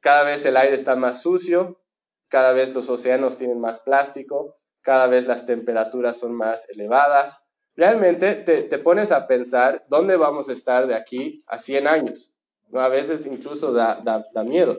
Cada 0.00 0.24
vez 0.24 0.44
el 0.46 0.56
aire 0.56 0.74
está 0.74 0.96
más 0.96 1.22
sucio, 1.22 1.80
cada 2.28 2.52
vez 2.52 2.74
los 2.74 2.88
océanos 2.88 3.38
tienen 3.38 3.60
más 3.60 3.80
plástico, 3.80 4.58
cada 4.82 5.06
vez 5.06 5.26
las 5.26 5.46
temperaturas 5.46 6.18
son 6.18 6.34
más 6.34 6.68
elevadas. 6.68 7.48
Realmente 7.76 8.34
te, 8.34 8.62
te 8.62 8.78
pones 8.78 9.12
a 9.12 9.26
pensar 9.26 9.84
dónde 9.88 10.16
vamos 10.16 10.48
a 10.48 10.52
estar 10.52 10.86
de 10.86 10.94
aquí 10.94 11.42
a 11.46 11.58
100 11.58 11.86
años. 11.86 12.34
¿no? 12.68 12.80
A 12.80 12.88
veces 12.88 13.26
incluso 13.26 13.72
da, 13.72 14.00
da, 14.02 14.24
da 14.32 14.44
miedo. 14.44 14.76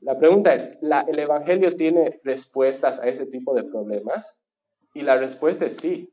La 0.00 0.16
pregunta 0.16 0.54
es, 0.54 0.78
¿el 0.80 1.18
Evangelio 1.18 1.74
tiene 1.74 2.20
respuestas 2.22 3.00
a 3.00 3.08
ese 3.08 3.26
tipo 3.26 3.54
de 3.54 3.64
problemas? 3.64 4.40
Y 4.94 5.02
la 5.02 5.16
respuesta 5.16 5.66
es 5.66 5.76
sí. 5.76 6.12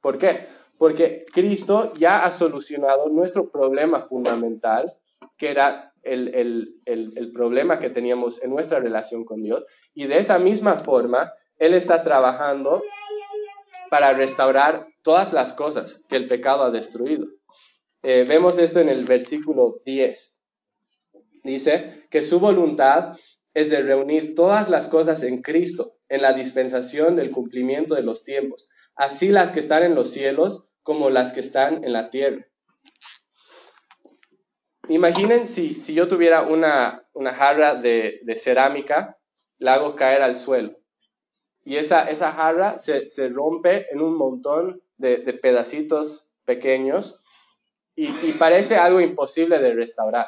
¿Por 0.00 0.18
qué? 0.18 0.46
Porque 0.76 1.24
Cristo 1.32 1.92
ya 1.94 2.24
ha 2.24 2.32
solucionado 2.32 3.08
nuestro 3.08 3.50
problema 3.50 4.00
fundamental, 4.00 4.94
que 5.38 5.50
era 5.50 5.94
el, 6.02 6.74
el, 6.84 7.32
problema 7.32 7.78
que 7.78 7.88
teníamos 7.88 8.42
en 8.42 8.50
nuestra 8.50 8.80
relación 8.80 9.24
con 9.24 9.42
Dios. 9.42 9.66
Y 9.94 10.06
de 10.06 10.18
esa 10.18 10.38
misma 10.38 10.76
forma, 10.76 11.32
Él 11.58 11.72
está 11.72 12.02
trabajando 12.02 12.82
para 13.88 14.12
restaurar 14.12 14.86
todas 15.02 15.32
las 15.32 15.54
cosas 15.54 16.04
que 16.08 16.16
el 16.16 16.28
pecado 16.28 16.64
ha 16.64 16.70
destruido. 16.70 17.26
Eh, 18.02 18.26
vemos 18.28 18.58
esto 18.58 18.80
en 18.80 18.90
el 18.90 19.06
versículo 19.06 19.80
10 19.86 20.33
dice 21.44 22.06
que 22.10 22.22
su 22.22 22.40
voluntad 22.40 23.12
es 23.52 23.70
de 23.70 23.82
reunir 23.82 24.34
todas 24.34 24.68
las 24.68 24.88
cosas 24.88 25.22
en 25.22 25.42
Cristo, 25.42 25.96
en 26.08 26.22
la 26.22 26.32
dispensación 26.32 27.14
del 27.14 27.30
cumplimiento 27.30 27.94
de 27.94 28.02
los 28.02 28.24
tiempos, 28.24 28.70
así 28.96 29.28
las 29.28 29.52
que 29.52 29.60
están 29.60 29.84
en 29.84 29.94
los 29.94 30.10
cielos 30.10 30.66
como 30.82 31.10
las 31.10 31.32
que 31.32 31.40
están 31.40 31.84
en 31.84 31.92
la 31.92 32.10
tierra. 32.10 32.46
Imaginen 34.88 35.46
si, 35.46 35.74
si 35.74 35.94
yo 35.94 36.08
tuviera 36.08 36.42
una, 36.42 37.06
una 37.14 37.32
jarra 37.32 37.74
de, 37.74 38.20
cerámica, 38.36 39.18
la 39.58 39.74
hago 39.74 39.96
caer 39.96 40.22
al 40.22 40.36
suelo. 40.36 40.76
Y 41.64 41.76
esa, 41.76 42.10
esa 42.10 42.32
jarra 42.32 42.78
se, 42.78 43.28
rompe 43.28 43.86
en 43.90 44.02
un 44.02 44.16
montón 44.16 44.82
de, 44.98 45.18
pedacitos 45.40 46.32
pequeños 46.44 47.20
y 47.96 48.32
parece 48.32 48.76
algo 48.76 49.00
imposible 49.00 49.58
de 49.60 49.72
restaurar. 49.72 50.26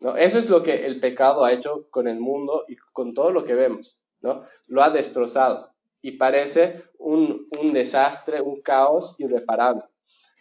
¿No? 0.00 0.16
Eso 0.16 0.38
es 0.38 0.48
lo 0.48 0.62
que 0.62 0.86
el 0.86 1.00
pecado 1.00 1.44
ha 1.44 1.52
hecho 1.52 1.88
con 1.90 2.08
el 2.08 2.20
mundo 2.20 2.64
y 2.68 2.76
con 2.92 3.14
todo 3.14 3.30
lo 3.30 3.44
que 3.44 3.54
vemos. 3.54 4.00
¿no? 4.20 4.42
Lo 4.68 4.82
ha 4.82 4.90
destrozado 4.90 5.72
y 6.02 6.12
parece 6.12 6.84
un, 6.98 7.48
desastre, 7.72 8.40
un 8.40 8.60
caos 8.60 9.16
irreparable. 9.18 9.82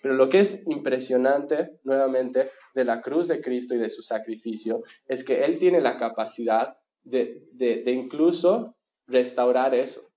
Pero 0.01 0.13
lo 0.13 0.29
que 0.29 0.39
es 0.39 0.67
impresionante, 0.67 1.79
nuevamente, 1.83 2.51
de 2.75 2.85
la 2.85 3.01
cruz 3.01 3.27
de 3.27 3.41
Cristo 3.41 3.73
y 3.73 3.79
de 3.79 3.89
su 3.89 4.03
sacrificio, 4.03 4.83
es 5.07 5.23
que 5.23 5.43
Él 5.43 5.57
tiene 5.57 5.81
la 5.81 5.97
capacidad 5.97 6.77
de, 7.03 7.83
incluso 7.87 8.75
restaurar 9.07 9.73
eso, 9.73 10.11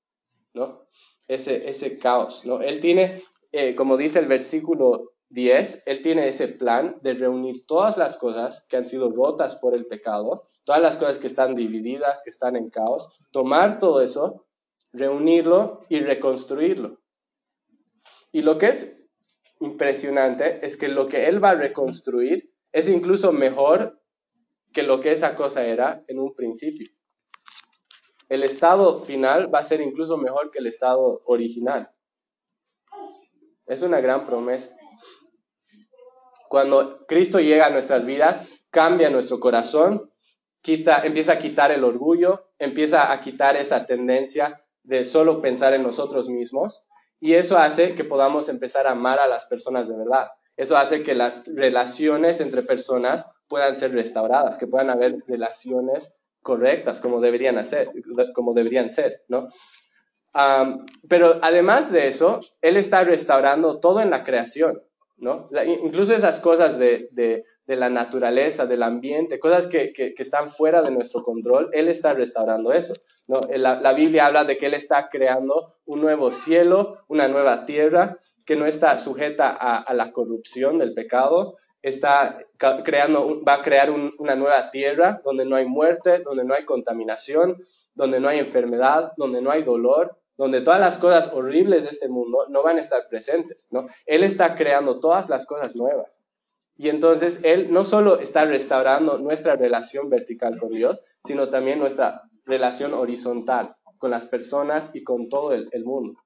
¿no? 0.53 0.87
Ese, 1.27 1.69
ese 1.69 1.99
caos, 1.99 2.45
¿no? 2.45 2.61
Él 2.61 2.81
tiene, 2.81 3.23
eh, 3.53 3.75
como 3.75 3.97
dice 3.97 4.19
el 4.19 4.27
versículo 4.27 5.13
10, 5.31 5.83
Él 5.87 6.03
tiene 6.03 6.29
ese 6.29 6.49
plan 6.49 6.99
de 7.03 7.15
reunir 7.15 7.67
todas 7.67 7.99
las 7.99 8.17
cosas 8.17 8.67
que 8.69 8.77
han 8.77 8.87
sido 8.87 9.11
rotas 9.11 9.57
por 9.57 9.75
el 9.75 9.87
pecado, 9.87 10.45
todas 10.65 10.81
las 10.81 10.97
cosas 10.97 11.19
que 11.19 11.27
están 11.27 11.55
divididas, 11.55 12.23
que 12.25 12.31
están 12.31 12.57
en 12.57 12.69
caos, 12.69 13.21
tomar 13.31 13.79
todo 13.79 14.01
eso, 14.01 14.47
reunirlo 14.93 15.85
y 15.89 16.01
reconstruirlo. 16.01 17.01
Y 18.33 18.43
lo 18.43 18.59
que 18.59 18.69
es 18.69 19.03
impresionante 19.61 20.65
es 20.65 20.77
que 20.77 20.89
lo 20.89 21.07
que 21.09 21.27
Él 21.27 21.43
va 21.43 21.51
a 21.51 21.55
reconstruir 21.55 22.51
es 22.73 22.89
incluso 22.89 23.33
mejor 23.33 24.01
que 24.73 24.83
lo 24.83 25.01
que 25.01 25.13
esa 25.13 25.35
cosa 25.35 25.65
era 25.65 26.05
en 26.09 26.19
un 26.19 26.35
principio. 26.35 26.89
El 28.29 28.43
estado 28.43 28.99
final 28.99 29.53
va 29.53 29.61
a 29.61 29.65
ser 29.65 29.81
incluso 29.81 30.19
mejor 30.19 30.51
que 30.51 30.59
el 30.59 30.67
estado 30.67 31.23
original. 31.25 31.91
Es 33.67 33.83
una 33.83 34.01
gran 34.01 34.27
promesa. 34.27 34.77
Cuando 36.49 37.07
Cristo 37.07 37.41
llega 37.41 37.67
a 37.67 37.71
nuestras 37.71 38.07
vidas, 38.07 38.65
cambia 38.71 39.11
nuestro 39.11 39.41
corazón, 39.41 40.11
empieza 40.65 41.33
a 41.33 41.39
quitar 41.39 41.71
el 41.71 41.85
orgullo, 41.85 42.51
empieza 42.59 43.13
a 43.13 43.21
quitar 43.21 43.57
esa 43.57 43.87
tendencia 43.87 44.63
de 44.83 45.05
solo 45.05 45.41
pensar 45.41 45.75
en 45.75 45.83
nosotros 45.83 46.29
mismos 46.29 46.83
y 47.21 47.35
eso 47.35 47.59
hace 47.59 47.95
que 47.95 48.05
podamos 48.05 48.49
empezar 48.49 48.87
a 48.87 48.93
amar 48.93 49.19
a 49.19 49.29
las 49.29 49.45
personas 49.47 49.89
de 49.89 49.97
verdad. 49.97 50.29
Eso 50.57 50.77
hace 50.77 51.03
que 51.03 51.15
las 51.15 51.45
relaciones 51.47 52.41
entre 52.41 52.63
personas 52.63 53.31
puedan 53.49 53.77
ser 53.77 53.93
restauradas, 53.93 54.59
que 54.59 54.67
puedan 54.67 54.91
haber 54.91 55.17
relaciones 55.27 56.19
correctas 56.43 57.01
como 57.01 57.21
deberían, 57.21 57.59
hacer, 57.59 57.91
como 58.35 58.55
deberían 58.55 58.91
ser, 58.91 59.23
¿no? 59.29 59.49
pero 61.09 61.39
además 61.43 61.91
de 61.91 62.07
eso, 62.07 62.41
Él 62.61 62.77
está 62.77 63.03
restaurando 63.03 63.81
todo 63.81 64.01
en 64.01 64.11
la 64.11 64.23
creación, 64.23 64.81
¿no? 65.19 65.49
incluso 65.83 66.15
esas 66.15 66.41
cosas 66.41 66.79
de, 66.79 67.45
la 67.67 67.91
naturaleza, 67.91 68.67
del 68.67 68.83
ambiente, 68.83 69.39
cosas 69.39 69.67
que, 69.67 69.93
están 70.17 70.51
fuera 70.51 70.83
de 70.83 70.91
nuestro 70.91 71.23
control, 71.23 71.71
Él 71.73 71.89
está 71.89 72.15
restaurando 72.15 72.73
eso. 72.73 72.95
¿no? 73.27 73.41
La, 73.57 73.93
Biblia 73.93 74.27
habla 74.27 74.45
de 74.45 74.57
que 74.57 74.67
Él 74.67 74.75
está 74.75 75.09
creando 75.09 75.75
un 75.87 76.01
nuevo 76.01 76.33
cielo, 76.33 76.99
una 77.09 77.29
nueva 77.29 77.67
tierra, 77.67 78.19
que 78.45 78.57
no 78.57 78.67
está 78.67 78.99
sujeta 78.99 79.51
a, 79.51 79.93
la 79.93 80.13
corrupción 80.13 80.79
del 80.79 80.95
pecado, 80.95 81.57
está 81.83 82.39
creando, 82.85 83.43
va 83.45 83.55
a 83.55 83.63
crear 83.63 83.91
una 83.91 84.35
nueva 84.37 84.71
tierra 84.71 85.21
donde 85.23 85.45
no 85.45 85.57
hay 85.57 85.67
muerte, 85.67 86.21
donde 86.21 86.45
no 86.45 86.55
hay 86.55 86.65
contaminación, 86.65 87.59
donde 87.95 88.21
no 88.21 88.29
hay 88.29 88.39
enfermedad, 88.39 89.13
donde 89.17 89.43
no 89.43 89.51
hay 89.51 89.65
dolor, 89.65 90.19
donde 90.39 90.61
todas 90.61 90.81
las 90.81 90.99
cosas 90.99 91.33
horribles 91.35 91.83
de 91.83 91.91
este 91.91 92.09
mundo 92.09 92.47
no 92.49 92.63
van 92.63 92.79
a 92.79 92.81
estar 92.81 93.09
presentes, 93.09 93.67
¿no? 93.73 93.89
Él 94.07 94.23
está 94.23 94.55
creando 94.55 95.01
todas 95.01 95.29
las 95.29 95.45
cosas 95.45 95.75
nuevas. 95.77 96.25
Y 96.77 96.89
entonces 96.89 97.41
Él 97.43 97.73
no 97.73 97.85
solo 97.85 98.21
está 98.21 98.45
restaurando 98.45 99.19
nuestra 99.19 99.57
relación 99.57 100.09
vertical 100.09 100.59
con 100.59 100.71
Dios, 100.71 101.05
sino 101.25 101.51
también 101.51 101.81
nuestra 101.81 102.23
relación 102.47 102.95
horizontal 102.95 103.75
con 103.99 104.13
las 104.13 104.27
personas 104.29 104.95
y 104.95 105.03
con 105.03 105.29
todo 105.29 105.53
el, 105.53 105.85
mundo. 105.85 106.21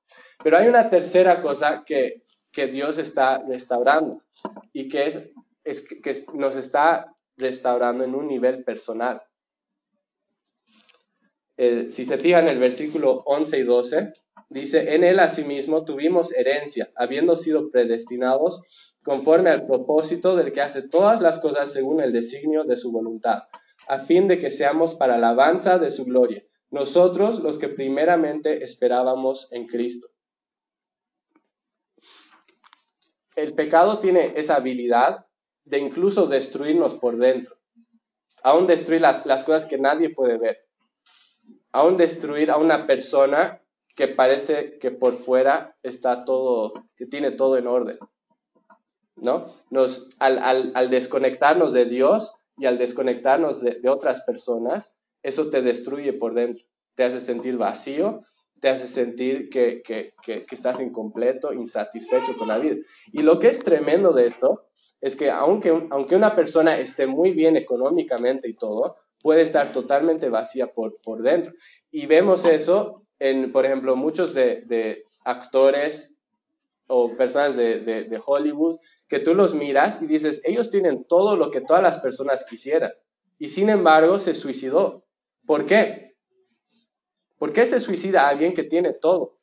Pero 0.45 0.59
hay 0.59 0.69
una 0.69 0.91
tercera 0.91 1.41
cosa 1.41 1.85
que, 1.87 2.23
que 2.53 2.67
Dios 2.67 2.99
está 2.99 3.43
restaurando 3.49 4.21
y 4.75 4.91
que 4.91 5.07
es, 5.07 5.33
es 5.65 5.89
que 5.89 6.15
nos 6.35 6.57
está 6.57 7.17
restaurando 7.39 8.05
en 8.05 8.15
un 8.15 8.29
nivel 8.29 8.63
personal 8.63 9.23
si 11.57 12.05
se 12.05 12.19
fijan 12.19 12.45
en 12.45 12.51
el 12.51 12.59
versículo 12.59 13.23
11 13.27 13.59
y 13.59 13.63
12, 13.63 14.13
dice, 14.49 14.95
en 14.95 15.05
él 15.05 15.21
asimismo 15.21 15.85
tuvimos 15.85 16.33
herencia, 16.33 16.91
habiendo 16.97 17.37
sido 17.37 17.71
predestinados 17.71 18.97
conforme 19.03 19.51
al 19.51 19.67
propósito 19.67 20.37
del 20.37 20.53
que 20.53 20.63
hace 20.63 20.89
todas 20.89 21.21
las 21.21 21.41
cosas 21.41 21.73
según 21.73 22.01
el 22.01 22.13
designio 22.13 22.65
de 22.65 22.77
su 22.77 22.93
voluntad, 22.93 23.45
a 23.89 23.99
fin 23.99 24.29
de 24.29 24.39
que 24.39 24.51
seamos 24.51 24.95
para 24.95 25.19
la 25.19 25.29
alabanza 25.29 25.79
de 25.79 25.91
su 25.91 26.05
gloria, 26.05 26.43
nosotros 26.71 27.41
los 27.41 27.59
que 27.59 27.69
primeramente 27.69 28.65
esperábamos 28.65 29.49
en 29.51 29.67
Cristo. 29.67 30.09
El 33.35 33.55
pecado 33.55 33.99
tiene 33.99 34.35
esa 34.37 34.57
habilidad 34.57 35.27
de 35.65 35.79
incluso 35.79 36.27
destruirnos 36.27 36.95
por 36.95 37.19
dentro, 37.19 37.57
aún 38.43 38.67
destruir 38.67 39.01
las, 39.01 39.27
las 39.27 39.45
cosas 39.45 39.67
que 39.67 39.79
nadie 39.79 40.11
puede 40.11 40.39
ver 40.39 40.72
aún 41.73 41.97
destruir 41.97 42.51
a 42.51 42.59
una 42.59 42.87
persona 42.87 43.63
que 43.95 44.09
parece 44.09 44.79
que 44.79 44.91
por 44.91 45.15
fuera 45.15 45.77
está 45.83 46.25
todo, 46.25 46.75
que 46.97 47.07
tiene 47.07 47.31
todo 47.31 47.57
en 47.57 47.67
orden. 47.67 47.99
¿No? 49.17 49.47
Nos, 49.71 50.11
al, 50.19 50.91
desconectarnos 50.91 51.73
de 51.73 51.85
Dios 51.85 52.35
y 52.57 52.67
al 52.67 52.79
desconectarnos 52.79 53.61
de, 53.61 53.81
otras 53.89 54.23
personas, 54.23 54.95
eso 55.23 55.51
te 55.51 55.63
destruye 55.63 56.13
por 56.13 56.35
dentro. 56.35 56.65
Te 56.95 57.05
hace 57.05 57.21
sentir 57.21 57.57
vacío, 57.57 58.23
te 58.61 58.69
hace 58.69 58.89
sentir 58.89 59.49
que, 59.51 59.83
que, 59.83 60.47
estás 60.51 60.81
incompleto, 60.81 61.53
insatisfecho 61.53 62.37
con 62.39 62.49
la 62.49 62.59
vida. 62.59 62.77
Y 63.13 63.23
lo 63.23 63.39
que 63.39 63.49
es 63.49 63.61
tremendo 63.61 64.13
de 64.13 64.27
esto 64.27 64.67
es 65.01 65.17
que 65.17 65.31
aunque, 65.31 65.89
aunque 65.91 66.17
una 66.17 66.35
persona 66.35 66.79
esté 66.79 67.07
muy 67.07 67.33
bien 67.33 67.57
económicamente 67.57 68.49
y 68.49 68.55
todo, 68.55 68.97
puede 69.23 69.43
estar 69.43 69.73
totalmente 69.73 70.29
vacía 70.29 70.67
por, 70.67 71.01
por 71.01 71.23
dentro. 71.23 71.53
Y 71.91 72.07
vemos 72.07 72.45
eso 72.45 73.07
en, 73.19 73.53
por 73.53 73.65
ejemplo, 73.65 73.97
muchos 73.97 74.35
de, 74.35 75.05
actores 75.25 76.19
o 76.89 77.17
personas 77.17 77.57
de, 77.57 77.81
de, 77.81 78.23
Hollywood, 78.25 78.79
que 79.09 79.21
tú 79.21 79.35
los 79.35 79.55
miras 79.55 80.03
y 80.03 80.07
dices, 80.07 80.43
ellos 80.45 80.71
tienen 80.71 81.05
todo 81.05 81.37
lo 81.37 81.51
que 81.51 81.61
todas 81.61 81.83
las 81.83 81.99
personas 81.99 82.45
quisieran. 82.45 82.91
Y 83.39 83.49
sin 83.49 83.71
embargo 83.71 84.19
se 84.19 84.35
suicidó. 84.35 85.05
¿Por 85.47 85.67
qué? 85.67 86.17
¿Por 87.39 87.53
qué 87.53 87.67
se 87.67 87.81
suicida 87.81 88.29
alguien 88.29 88.55
que 88.55 88.65
tiene 88.65 88.93
todo? 88.93 89.39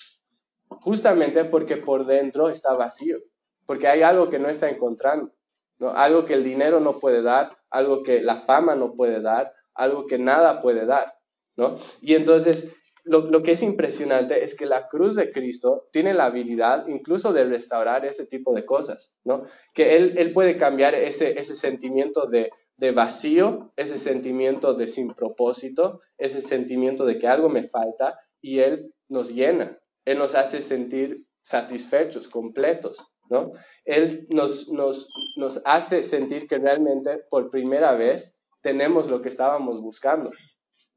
Justamente 0.67 1.43
porque 1.45 1.77
por 1.77 2.05
dentro 2.05 2.49
está 2.49 2.73
vacío, 2.73 3.19
porque 3.65 3.87
hay 3.87 4.03
algo 4.03 4.29
que 4.29 4.39
no 4.39 4.49
está 4.49 4.69
encontrando, 4.69 5.33
algo 5.79 6.25
que 6.25 6.33
el 6.33 6.43
dinero 6.43 6.79
no 6.79 6.99
puede 6.99 7.21
dar, 7.21 7.57
algo 7.69 8.03
que 8.03 8.21
la 8.21 8.37
fama 8.37 8.75
no 8.75 8.93
puede 8.93 9.21
dar, 9.21 9.53
algo 9.79 10.05
que 10.05 10.19
nada 10.19 10.61
puede 10.61 10.85
dar, 10.85 11.13
¿no? 11.57 11.77
Y 12.01 12.15
entonces, 12.15 12.75
lo, 13.03 13.41
que 13.41 13.53
es 13.53 13.63
impresionante 13.63 14.43
es 14.43 14.55
que 14.55 14.65
la 14.65 14.87
cruz 14.87 15.15
de 15.15 15.31
Cristo 15.31 15.87
tiene 15.91 16.13
la 16.13 16.25
habilidad 16.25 16.87
incluso 16.87 17.33
de 17.33 17.45
restaurar 17.45 18.05
ese 18.05 18.27
tipo 18.27 18.53
de 18.53 18.65
cosas, 18.65 19.15
¿no? 19.23 19.45
Que 19.73 19.95
Él, 19.95 20.15
él 20.17 20.33
puede 20.33 20.57
cambiar 20.57 20.93
ese, 20.93 21.39
ese 21.39 21.55
sentimiento 21.55 22.27
de, 22.27 22.51
de 22.77 22.91
vacío, 22.91 23.73
ese 23.75 23.97
sentimiento 23.97 24.73
de 24.73 24.87
sin 24.87 25.13
propósito, 25.13 26.01
ese 26.17 26.41
sentimiento 26.41 27.05
de 27.05 27.19
que 27.19 27.27
algo 27.27 27.49
me 27.49 27.63
falta 27.63 28.19
y 28.41 28.59
Él 28.59 28.93
nos 29.07 29.33
llena, 29.33 29.79
Él 30.05 30.17
nos 30.17 30.35
hace 30.35 30.61
sentir 30.61 31.25
satisfechos, 31.41 32.27
completos, 32.27 33.11
¿no? 33.29 33.51
Él 33.85 34.27
nos, 34.29 34.69
nos, 34.69 35.09
nos 35.37 35.61
hace 35.65 36.03
sentir 36.03 36.47
que 36.47 36.57
realmente 36.57 37.23
por 37.29 37.49
primera 37.49 37.93
vez 37.93 38.38
tenemos 38.61 39.09
lo 39.09 39.21
que 39.21 39.29
estábamos 39.29 39.81
buscando, 39.81 40.31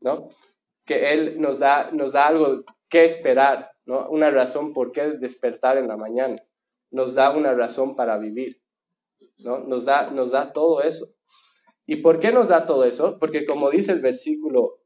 ¿no? 0.01 0.29
Que 0.85 1.12
Él 1.12 1.40
nos 1.40 1.59
da, 1.59 1.90
nos 1.92 2.12
da 2.12 2.27
algo 2.29 2.64
que 2.88 3.05
esperar, 3.05 3.70
¿no? 3.85 4.09
Una 4.09 4.31
razón 4.31 4.72
por 4.72 4.92
qué 4.92 5.12
despertar 5.12 5.79
en 5.79 5.88
la 5.88 5.96
mañana. 5.96 6.42
Nos 6.90 7.14
da 7.14 7.31
una 7.31 7.55
razón 7.55 7.96
para 7.96 8.18
vivir, 8.18 8.62
¿no? 9.38 9.61
Nos 9.61 9.85
da, 9.85 10.11
nos 10.11 10.33
da 10.33 10.53
todo 10.53 10.83
eso. 10.83 11.07
¿Y 11.87 11.96
por 11.96 12.20
qué 12.20 12.33
nos 12.33 12.48
da 12.48 12.66
todo 12.66 12.85
eso? 12.85 13.18
Porque 13.18 13.44
como 13.46 13.70
dice 13.70 13.92
el 13.92 14.01
versículo 14.01 14.81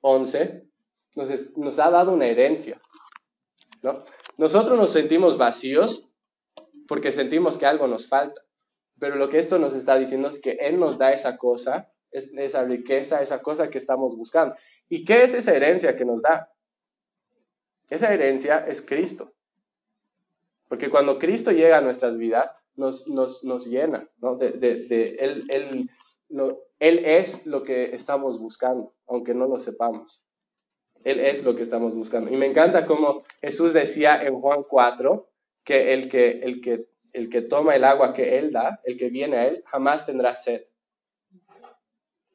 11, 0.00 0.68
nos, 1.16 1.56
nos 1.56 1.78
ha 1.78 1.90
dado 1.90 2.12
una 2.12 2.26
herencia, 2.26 2.80
¿no? 3.82 4.04
Nosotros 4.36 4.78
nos 4.78 4.92
sentimos 4.92 5.36
vacíos 5.36 6.08
porque 6.88 7.12
sentimos 7.12 7.58
que 7.58 7.66
algo 7.66 7.86
nos 7.86 8.08
falta. 8.08 8.40
Pero 9.02 9.16
lo 9.16 9.28
que 9.28 9.40
esto 9.40 9.58
nos 9.58 9.74
está 9.74 9.98
diciendo 9.98 10.28
es 10.28 10.40
que 10.40 10.52
Él 10.60 10.78
nos 10.78 10.96
da 10.96 11.12
esa 11.12 11.36
cosa, 11.36 11.90
esa 12.12 12.62
riqueza, 12.62 13.20
esa 13.20 13.42
cosa 13.42 13.68
que 13.68 13.78
estamos 13.78 14.16
buscando. 14.16 14.54
¿Y 14.88 15.04
qué 15.04 15.24
es 15.24 15.34
esa 15.34 15.56
herencia 15.56 15.96
que 15.96 16.04
nos 16.04 16.22
da? 16.22 16.52
Esa 17.90 18.14
herencia 18.14 18.58
es 18.58 18.80
Cristo. 18.80 19.32
Porque 20.68 20.88
cuando 20.88 21.18
Cristo 21.18 21.50
llega 21.50 21.78
a 21.78 21.80
nuestras 21.80 22.16
vidas, 22.16 22.54
nos, 22.76 23.08
nos, 23.08 23.66
llena, 23.66 24.08
¿no? 24.18 24.36
De, 24.36 25.16
él, 25.18 25.46
él, 25.48 25.90
él 26.78 27.04
es 27.04 27.44
lo 27.44 27.64
que 27.64 27.92
estamos 27.96 28.38
buscando, 28.38 28.94
aunque 29.08 29.34
no 29.34 29.48
lo 29.48 29.58
sepamos. 29.58 30.22
Él 31.02 31.18
es 31.18 31.42
lo 31.42 31.56
que 31.56 31.64
estamos 31.64 31.92
buscando. 31.92 32.30
Y 32.30 32.36
me 32.36 32.46
encanta 32.46 32.86
como 32.86 33.20
Jesús 33.40 33.72
decía 33.72 34.22
en 34.22 34.40
Juan 34.40 34.62
4 34.62 35.28
que 35.64 35.92
el 35.92 36.08
que, 36.08 36.38
el 36.44 36.60
que 36.60 36.91
el 37.12 37.28
que 37.28 37.42
toma 37.42 37.76
el 37.76 37.84
agua 37.84 38.14
que 38.14 38.38
Él 38.38 38.50
da, 38.50 38.80
el 38.84 38.96
que 38.96 39.10
viene 39.10 39.36
a 39.36 39.48
Él, 39.48 39.62
jamás 39.66 40.06
tendrá 40.06 40.34
sed. 40.36 40.62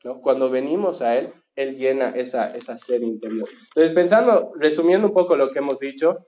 ¿No? 0.03 0.21
Cuando 0.21 0.49
venimos 0.49 1.01
a 1.01 1.17
Él, 1.17 1.33
Él 1.55 1.77
llena 1.77 2.11
esa, 2.11 2.55
esa 2.55 2.77
sed 2.77 3.01
interior. 3.01 3.49
Entonces, 3.69 3.93
pensando, 3.93 4.51
resumiendo 4.59 5.07
un 5.07 5.13
poco 5.13 5.35
lo 5.35 5.51
que 5.51 5.59
hemos 5.59 5.79
dicho, 5.79 6.25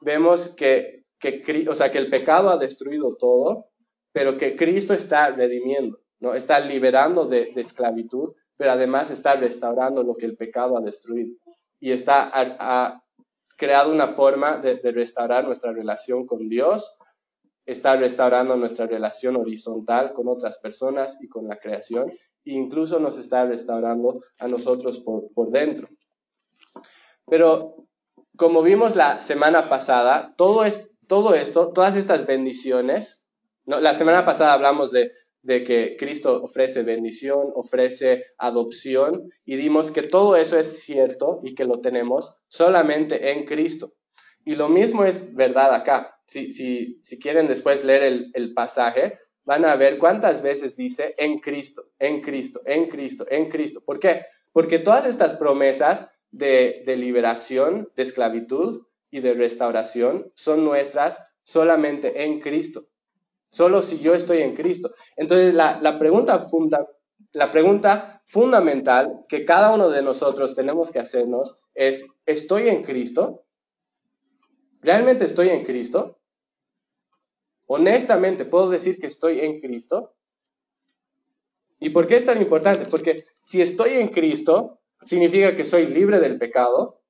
vemos 0.00 0.54
que, 0.54 1.04
que, 1.18 1.66
o 1.68 1.74
sea, 1.74 1.92
que 1.92 1.98
el 1.98 2.10
pecado 2.10 2.48
ha 2.48 2.56
destruido 2.56 3.16
todo, 3.16 3.66
pero 4.12 4.38
que 4.38 4.56
Cristo 4.56 4.94
está 4.94 5.30
redimiendo, 5.30 6.00
¿no? 6.18 6.34
está 6.34 6.58
liberando 6.60 7.26
de, 7.26 7.42
esclavitud, 7.56 8.32
pero 8.56 8.72
además 8.72 9.10
está 9.10 9.36
restaurando 9.36 10.02
lo 10.02 10.16
que 10.16 10.26
el 10.26 10.36
pecado 10.36 10.76
ha 10.76 10.80
destruido. 10.80 11.36
Y 11.78 11.92
está, 11.92 12.30
ha, 12.32 13.02
creado 13.56 13.92
una 13.92 14.08
forma 14.08 14.56
de, 14.56 14.76
de 14.76 14.90
restaurar 14.90 15.44
nuestra 15.44 15.72
relación 15.72 16.26
con 16.26 16.48
Dios, 16.48 16.96
está 17.66 17.96
restaurando 17.96 18.56
nuestra 18.56 18.86
relación 18.86 19.36
horizontal 19.36 20.12
con 20.12 20.28
otras 20.28 20.58
personas 20.58 21.18
y 21.22 21.28
con 21.28 21.46
la 21.46 21.58
creación, 21.58 22.10
e 22.10 22.52
incluso 22.52 22.98
nos 22.98 23.18
está 23.18 23.46
restaurando 23.46 24.20
a 24.38 24.48
nosotros 24.48 25.00
por, 25.00 25.50
dentro. 25.50 25.88
Pero 27.26 27.76
como 28.36 28.62
vimos 28.62 28.96
la 28.96 29.20
semana 29.20 29.68
pasada, 29.68 30.34
todo, 30.36 30.64
es, 30.64 30.94
todo 31.06 31.34
esto, 31.34 31.72
todas 31.72 31.96
estas 31.96 32.26
bendiciones, 32.26 33.22
la 33.66 33.94
semana 33.94 34.24
pasada 34.24 34.54
hablamos 34.54 34.90
de, 34.90 35.12
de 35.42 35.64
que 35.64 35.96
Cristo 35.98 36.42
ofrece 36.42 36.82
bendición, 36.82 37.52
ofrece 37.54 38.24
adopción 38.38 39.30
y 39.44 39.56
dimos 39.56 39.90
que 39.90 40.02
todo 40.02 40.36
eso 40.36 40.58
es 40.58 40.82
cierto 40.82 41.40
y 41.42 41.54
que 41.54 41.64
lo 41.64 41.80
tenemos 41.80 42.36
solamente 42.48 43.32
en 43.32 43.44
Cristo. 43.44 43.92
Y 44.44 44.56
lo 44.56 44.68
mismo 44.68 45.04
es 45.04 45.34
verdad 45.34 45.74
acá. 45.74 46.18
Si, 46.26 46.52
si, 46.52 46.98
si 47.02 47.18
quieren 47.18 47.46
después 47.46 47.84
leer 47.84 48.02
el, 48.02 48.30
el 48.34 48.54
pasaje, 48.54 49.18
van 49.44 49.64
a 49.64 49.76
ver 49.76 49.98
cuántas 49.98 50.42
veces 50.42 50.76
dice 50.76 51.14
en 51.18 51.40
Cristo, 51.40 51.84
en 51.98 52.20
Cristo, 52.20 52.60
en 52.64 52.88
Cristo, 52.88 53.26
en 53.28 53.48
Cristo. 53.48 53.82
¿Por 53.84 53.98
qué? 53.98 54.26
Porque 54.52 54.78
todas 54.78 55.06
estas 55.06 55.36
promesas 55.36 56.10
de, 56.30 56.82
de 56.86 56.96
liberación, 56.96 57.90
de 57.96 58.02
esclavitud 58.02 58.86
y 59.10 59.20
de 59.20 59.34
restauración 59.34 60.30
son 60.34 60.64
nuestras 60.64 61.26
solamente 61.42 62.22
en 62.22 62.40
Cristo. 62.40 62.86
Solo 63.50 63.82
si 63.82 63.98
yo 63.98 64.14
estoy 64.14 64.42
en 64.42 64.54
Cristo. 64.54 64.92
Entonces, 65.16 65.54
la, 65.54 65.80
la, 65.80 65.98
pregunta 65.98 66.38
funda, 66.38 66.86
la 67.32 67.50
pregunta 67.50 68.22
fundamental 68.26 69.24
que 69.28 69.44
cada 69.44 69.72
uno 69.72 69.90
de 69.90 70.02
nosotros 70.02 70.54
tenemos 70.54 70.92
que 70.92 71.00
hacernos 71.00 71.58
es, 71.74 72.06
¿estoy 72.26 72.68
en 72.68 72.84
Cristo? 72.84 73.44
¿Realmente 74.82 75.24
estoy 75.24 75.48
en 75.50 75.64
Cristo? 75.64 76.18
Honestamente, 77.66 78.44
¿puedo 78.44 78.70
decir 78.70 78.98
que 78.98 79.06
estoy 79.06 79.40
en 79.40 79.60
Cristo? 79.60 80.14
¿Y 81.78 81.90
por 81.90 82.06
qué 82.06 82.16
es 82.16 82.26
tan 82.26 82.40
importante? 82.40 82.88
Porque 82.90 83.24
si 83.42 83.62
estoy 83.62 83.92
en 83.92 84.08
Cristo, 84.08 84.80
significa 85.02 85.56
que 85.56 85.64
soy 85.64 85.86
libre 85.86 86.18
del 86.20 86.38
pecado, 86.38 87.00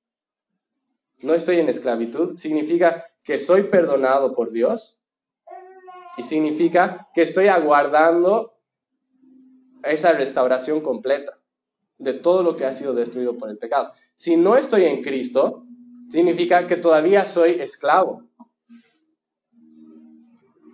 no 1.22 1.34
estoy 1.34 1.60
en 1.60 1.68
esclavitud, 1.68 2.36
significa 2.36 3.06
que 3.22 3.38
soy 3.38 3.64
perdonado 3.64 4.34
por 4.34 4.52
Dios, 4.52 4.98
y 6.16 6.22
significa 6.22 7.08
que 7.14 7.22
estoy 7.22 7.48
aguardando 7.48 8.54
esa 9.82 10.12
restauración 10.12 10.80
completa 10.80 11.38
de 11.98 12.14
todo 12.14 12.42
lo 12.42 12.56
que 12.56 12.64
ha 12.64 12.72
sido 12.72 12.94
destruido 12.94 13.36
por 13.38 13.50
el 13.50 13.58
pecado. 13.58 13.90
Si 14.14 14.36
no 14.36 14.56
estoy 14.56 14.84
en 14.84 15.02
Cristo, 15.02 15.66
significa 16.10 16.66
que 16.66 16.76
todavía 16.76 17.24
soy 17.24 17.52
esclavo. 17.60 18.24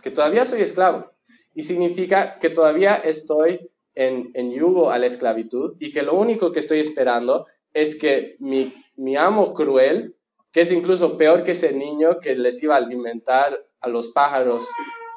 Que 0.02 0.10
todavía 0.10 0.44
soy 0.44 0.62
esclavo. 0.62 1.12
Y 1.54 1.62
significa 1.62 2.38
que 2.38 2.50
todavía 2.50 2.96
estoy 2.96 3.70
en, 3.94 4.30
en 4.34 4.52
yugo 4.52 4.90
a 4.90 4.98
la 4.98 5.06
esclavitud 5.06 5.76
y 5.78 5.92
que 5.92 6.02
lo 6.02 6.14
único 6.14 6.52
que 6.52 6.60
estoy 6.60 6.80
esperando 6.80 7.46
es 7.72 7.98
que 7.98 8.36
mi, 8.38 8.72
mi 8.96 9.16
amo 9.16 9.52
cruel, 9.54 10.16
que 10.52 10.62
es 10.62 10.72
incluso 10.72 11.16
peor 11.16 11.44
que 11.44 11.52
ese 11.52 11.72
niño 11.72 12.18
que 12.20 12.36
les 12.36 12.62
iba 12.62 12.74
a 12.74 12.78
alimentar 12.78 13.58
a 13.80 13.88
los 13.88 14.08
pájaros 14.08 14.66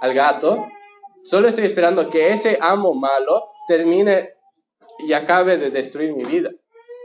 al 0.01 0.13
gato, 0.13 0.65
solo 1.23 1.47
estoy 1.47 1.65
esperando 1.65 2.09
que 2.09 2.31
ese 2.31 2.57
amo 2.61 2.93
malo 2.93 3.43
termine 3.67 4.33
y 4.99 5.13
acabe 5.13 5.57
de 5.57 5.71
destruir 5.71 6.13
mi 6.13 6.25
vida. 6.25 6.51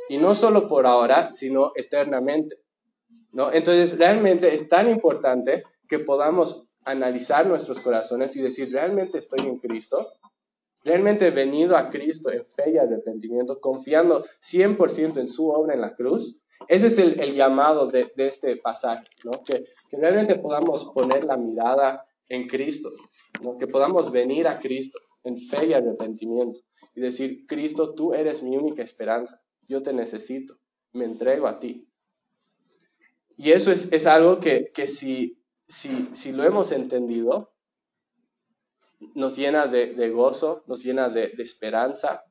Y 0.08 0.18
no 0.18 0.34
solo 0.34 0.68
por 0.68 0.86
ahora, 0.86 1.32
sino 1.32 1.72
eternamente. 1.76 2.63
¿No? 3.34 3.52
Entonces, 3.52 3.98
realmente 3.98 4.54
es 4.54 4.68
tan 4.68 4.88
importante 4.88 5.64
que 5.88 5.98
podamos 5.98 6.68
analizar 6.84 7.46
nuestros 7.46 7.80
corazones 7.80 8.36
y 8.36 8.42
decir, 8.42 8.72
¿realmente 8.72 9.18
estoy 9.18 9.46
en 9.46 9.58
Cristo? 9.58 10.12
¿Realmente 10.84 11.26
he 11.26 11.30
venido 11.30 11.76
a 11.76 11.90
Cristo 11.90 12.30
en 12.30 12.44
fe 12.44 12.72
y 12.72 12.78
arrepentimiento, 12.78 13.60
confiando 13.60 14.22
100% 14.40 15.18
en 15.18 15.28
su 15.28 15.48
obra 15.48 15.74
en 15.74 15.80
la 15.80 15.94
cruz? 15.94 16.36
Ese 16.68 16.86
es 16.86 16.98
el, 16.98 17.34
llamado 17.34 17.88
de, 17.88 18.12
este 18.16 18.56
pasaje, 18.56 19.04
que, 19.44 19.64
que 19.90 19.96
realmente 19.96 20.36
podamos 20.36 20.84
poner 20.94 21.24
la 21.24 21.36
mirada 21.36 22.06
en 22.28 22.46
Cristo, 22.46 22.90
que 23.58 23.66
podamos 23.66 24.10
venir 24.12 24.46
a 24.46 24.60
Cristo 24.60 24.98
en 25.24 25.36
fe 25.36 25.66
y 25.66 25.72
arrepentimiento 25.72 26.60
y 26.94 27.00
decir, 27.00 27.46
Cristo, 27.46 27.94
tú 27.94 28.14
eres 28.14 28.42
mi 28.42 28.56
única 28.56 28.82
esperanza, 28.82 29.42
yo 29.68 29.82
te 29.82 29.92
necesito, 29.92 30.56
me 30.92 31.04
entrego 31.04 31.48
a 31.48 31.58
ti. 31.58 31.88
Y 33.36 33.52
eso 33.52 33.72
es, 33.72 34.06
algo 34.06 34.38
que, 34.38 34.70
si, 34.86 35.38
si, 35.66 36.08
si, 36.12 36.32
lo 36.32 36.44
hemos 36.44 36.72
entendido, 36.72 37.52
nos 39.14 39.36
llena 39.36 39.66
de, 39.66 40.10
gozo, 40.10 40.62
nos 40.66 40.84
llena 40.84 41.08
de, 41.08 41.32
esperanza, 41.38 42.24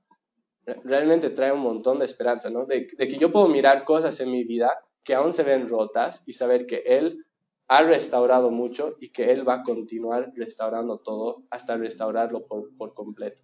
realmente 0.83 1.29
trae 1.29 1.51
un 1.51 1.59
montón 1.59 1.99
de 1.99 2.05
esperanza, 2.05 2.49
¿no? 2.49 2.65
De, 2.65 2.87
de 2.97 3.07
que 3.07 3.17
yo 3.17 3.31
puedo 3.31 3.49
mirar 3.49 3.83
cosas 3.83 4.19
en 4.21 4.31
mi 4.31 4.43
vida 4.45 4.71
que 5.03 5.13
aún 5.13 5.33
se 5.33 5.43
ven 5.43 5.67
rotas 5.67 6.23
y 6.25 6.33
saber 6.33 6.65
que 6.65 6.83
Él 6.85 7.25
ha 7.67 7.83
restaurado 7.83 8.51
mucho 8.51 8.95
y 8.99 9.09
que 9.09 9.31
Él 9.31 9.47
va 9.47 9.55
a 9.55 9.63
continuar 9.63 10.31
restaurando 10.35 10.99
todo 10.99 11.43
hasta 11.49 11.77
restaurarlo 11.77 12.45
por, 12.45 12.93
completo. 12.93 13.41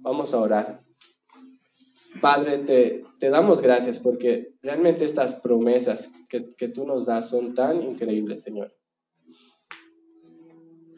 Vamos 0.00 0.34
a 0.34 0.40
orar. 0.40 0.80
Padre, 2.20 2.58
te, 2.58 3.02
te, 3.18 3.30
damos 3.30 3.62
gracias 3.62 3.98
porque 3.98 4.54
realmente 4.62 5.04
estas 5.04 5.36
promesas 5.36 6.12
que, 6.30 6.68
tú 6.68 6.86
nos 6.86 7.06
das 7.06 7.28
son 7.28 7.54
tan 7.54 7.82
increíbles, 7.82 8.42
Señor. 8.42 8.72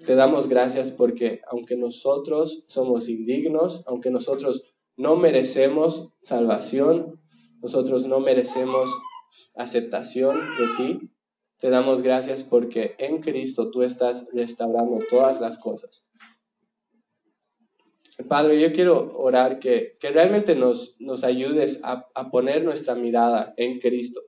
Te 0.06 0.14
damos 0.14 0.48
gracias 0.48 0.90
porque 0.90 1.40
aunque 1.48 1.76
nosotros 1.76 2.64
somos 2.68 3.08
indignos, 3.08 3.82
aunque 3.86 4.10
nosotros 4.10 4.74
no 4.96 5.16
merecemos 5.16 6.12
salvación, 6.22 7.20
nosotros 7.62 8.06
no 8.06 8.20
merecemos 8.20 8.90
aceptación 9.54 10.36
de 10.36 10.66
ti, 10.76 11.10
te 11.58 11.70
damos 11.70 12.02
gracias 12.02 12.42
porque 12.42 12.94
en 12.98 13.22
Cristo 13.22 13.70
tú 13.70 13.82
estás 13.82 14.28
restaurando 14.32 14.98
todas 15.08 15.40
las 15.40 15.58
cosas. 15.58 16.08
Padre, 18.28 18.60
yo 18.60 18.72
quiero 18.72 19.16
orar 19.16 19.58
que, 19.58 19.96
que 19.98 20.10
realmente 20.10 20.54
nos, 20.54 21.00
nos 21.00 21.24
ayudes 21.24 21.80
a, 21.84 22.06
a, 22.14 22.30
poner 22.30 22.64
nuestra 22.64 22.94
mirada 22.94 23.54
en 23.56 23.78
Cristo. 23.78 24.20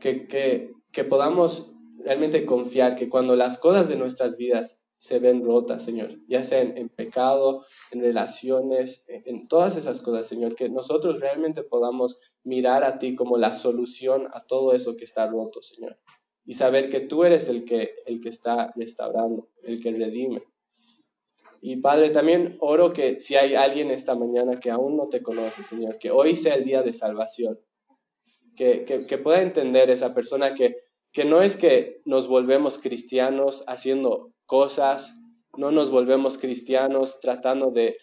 Que, 0.00 0.26
que, 0.26 0.72
que 0.92 1.04
podamos 1.04 1.72
realmente 1.98 2.46
confiar 2.46 2.96
que 2.96 3.08
cuando 3.08 3.36
las 3.36 3.58
cosas 3.58 3.88
de 3.88 3.96
nuestras 3.96 4.36
vidas 4.36 4.82
se 4.98 5.20
ven 5.20 5.44
rotas, 5.44 5.84
Señor, 5.84 6.18
ya 6.26 6.42
sea 6.42 6.60
en, 6.60 6.88
pecado, 6.88 7.64
en 7.92 8.00
relaciones, 8.00 9.04
en, 9.08 9.46
todas 9.46 9.76
esas 9.76 10.00
cosas, 10.00 10.26
Señor, 10.26 10.56
que 10.56 10.68
nosotros 10.68 11.20
realmente 11.20 11.62
podamos 11.62 12.18
mirar 12.42 12.82
a 12.82 12.98
ti 12.98 13.14
como 13.14 13.38
la 13.38 13.52
solución 13.52 14.28
a 14.32 14.44
todo 14.44 14.74
eso 14.74 14.96
que 14.96 15.04
está 15.04 15.28
roto, 15.28 15.62
Señor, 15.62 15.98
y 16.44 16.54
saber 16.54 16.90
que 16.90 17.00
tú 17.00 17.22
eres 17.24 17.48
el 17.48 17.64
que, 17.64 17.94
el 18.06 18.20
que 18.20 18.28
está 18.28 18.72
restaurando, 18.74 19.48
el 19.62 19.80
que 19.80 19.92
redime. 19.92 20.42
Y 21.60 21.76
Padre, 21.76 22.10
también 22.10 22.56
oro 22.60 22.92
que 22.92 23.20
si 23.20 23.36
hay 23.36 23.54
alguien 23.54 23.92
esta 23.92 24.16
mañana 24.16 24.58
que 24.58 24.70
aún 24.70 24.96
no 24.96 25.08
te 25.08 25.22
conoce, 25.22 25.62
Señor, 25.62 25.98
que 25.98 26.10
hoy 26.10 26.34
sea 26.34 26.54
el 26.54 26.64
día 26.64 26.82
de 26.82 26.92
salvación, 26.92 27.60
que, 28.58 29.06
que, 29.06 29.18
pueda 29.18 29.40
entender 29.40 29.88
esa 29.88 30.12
persona 30.14 30.54
que, 30.54 30.76
que 31.12 31.24
no 31.24 31.42
es 31.42 31.56
que 31.56 32.02
nos 32.04 32.26
volvemos 32.26 32.78
cristianos 32.78 33.62
haciendo 33.68 34.32
cosas, 34.46 35.14
no 35.56 35.70
nos 35.70 35.90
volvemos 35.92 36.38
cristianos 36.38 37.20
tratando 37.20 37.70
de, 37.70 37.96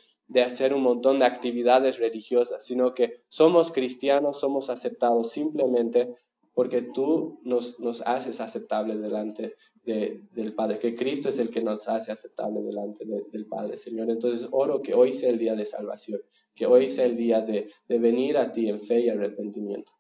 hacer 0.44 0.74
un 0.74 0.82
montón 0.82 1.20
de 1.20 1.26
actividades 1.26 2.00
religiosas, 2.00 2.66
sino 2.66 2.94
que 2.94 3.18
somos 3.28 3.72
cristianos, 3.74 4.40
somos 4.40 4.70
aceptados 4.70 5.30
simplemente 5.32 6.16
porque 6.54 6.82
tú 6.82 7.42
nos, 7.44 7.82
nos 7.82 8.02
haces 8.04 8.40
aceptables 8.40 9.02
delante 9.02 9.56
del 9.84 10.54
Padre, 10.56 10.80
que 10.80 10.96
Cristo 10.96 11.28
es 11.28 11.38
el 11.38 11.50
que 11.50 11.62
nos 11.62 11.90
hace 11.90 12.14
aceptable 12.14 12.62
delante 12.62 13.06
del 13.06 13.46
Padre, 13.46 13.76
Señor. 13.76 14.10
Entonces 14.10 14.48
oro 14.52 14.82
que 14.82 14.94
hoy 14.94 15.12
sea 15.12 15.30
el 15.30 15.38
día 15.38 15.54
de 15.54 15.66
salvación, 15.66 16.22
que 16.56 16.66
hoy 16.66 16.88
sea 16.88 17.06
el 17.06 17.18
día 17.18 17.42
de, 17.42 17.70
de 17.90 18.00
venir 18.00 18.38
a 18.38 18.54
ti 18.54 18.70
en 18.70 18.80
fe 18.80 19.02
y 19.02 19.10
arrepentimiento. 19.10 19.92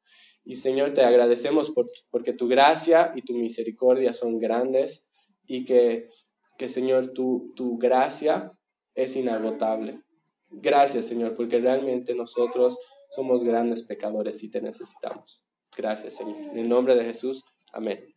Y 0.45 0.55
Señor, 0.55 0.93
te 0.93 1.03
agradecemos 1.03 1.71
por, 1.71 1.87
porque 2.11 2.33
tu 2.33 2.47
gracia 2.47 3.11
y 3.15 3.23
tu 3.23 3.33
misericordia 3.33 4.13
son 4.13 4.39
grandes 4.39 5.07
y 5.47 5.65
que 5.65 6.09
que 6.57 6.69
Señor, 6.69 7.13
tu, 7.13 7.53
tu 7.55 7.77
gracia 7.77 8.51
es 8.93 9.15
inagotable. 9.15 10.01
Gracias, 10.49 11.05
Señor, 11.05 11.35
porque 11.35 11.59
realmente 11.59 12.15
nosotros 12.15 12.77
somos 13.09 13.43
grandes 13.43 13.83
pecadores 13.83 14.41
y 14.43 14.49
te 14.49 14.61
necesitamos. 14.61 15.43
Gracias, 15.75 16.15
Señor. 16.15 16.37
En 16.37 16.59
el 16.59 16.69
nombre 16.69 16.95
de 16.95 17.05
Jesús, 17.05 17.43
amén. 17.73 18.14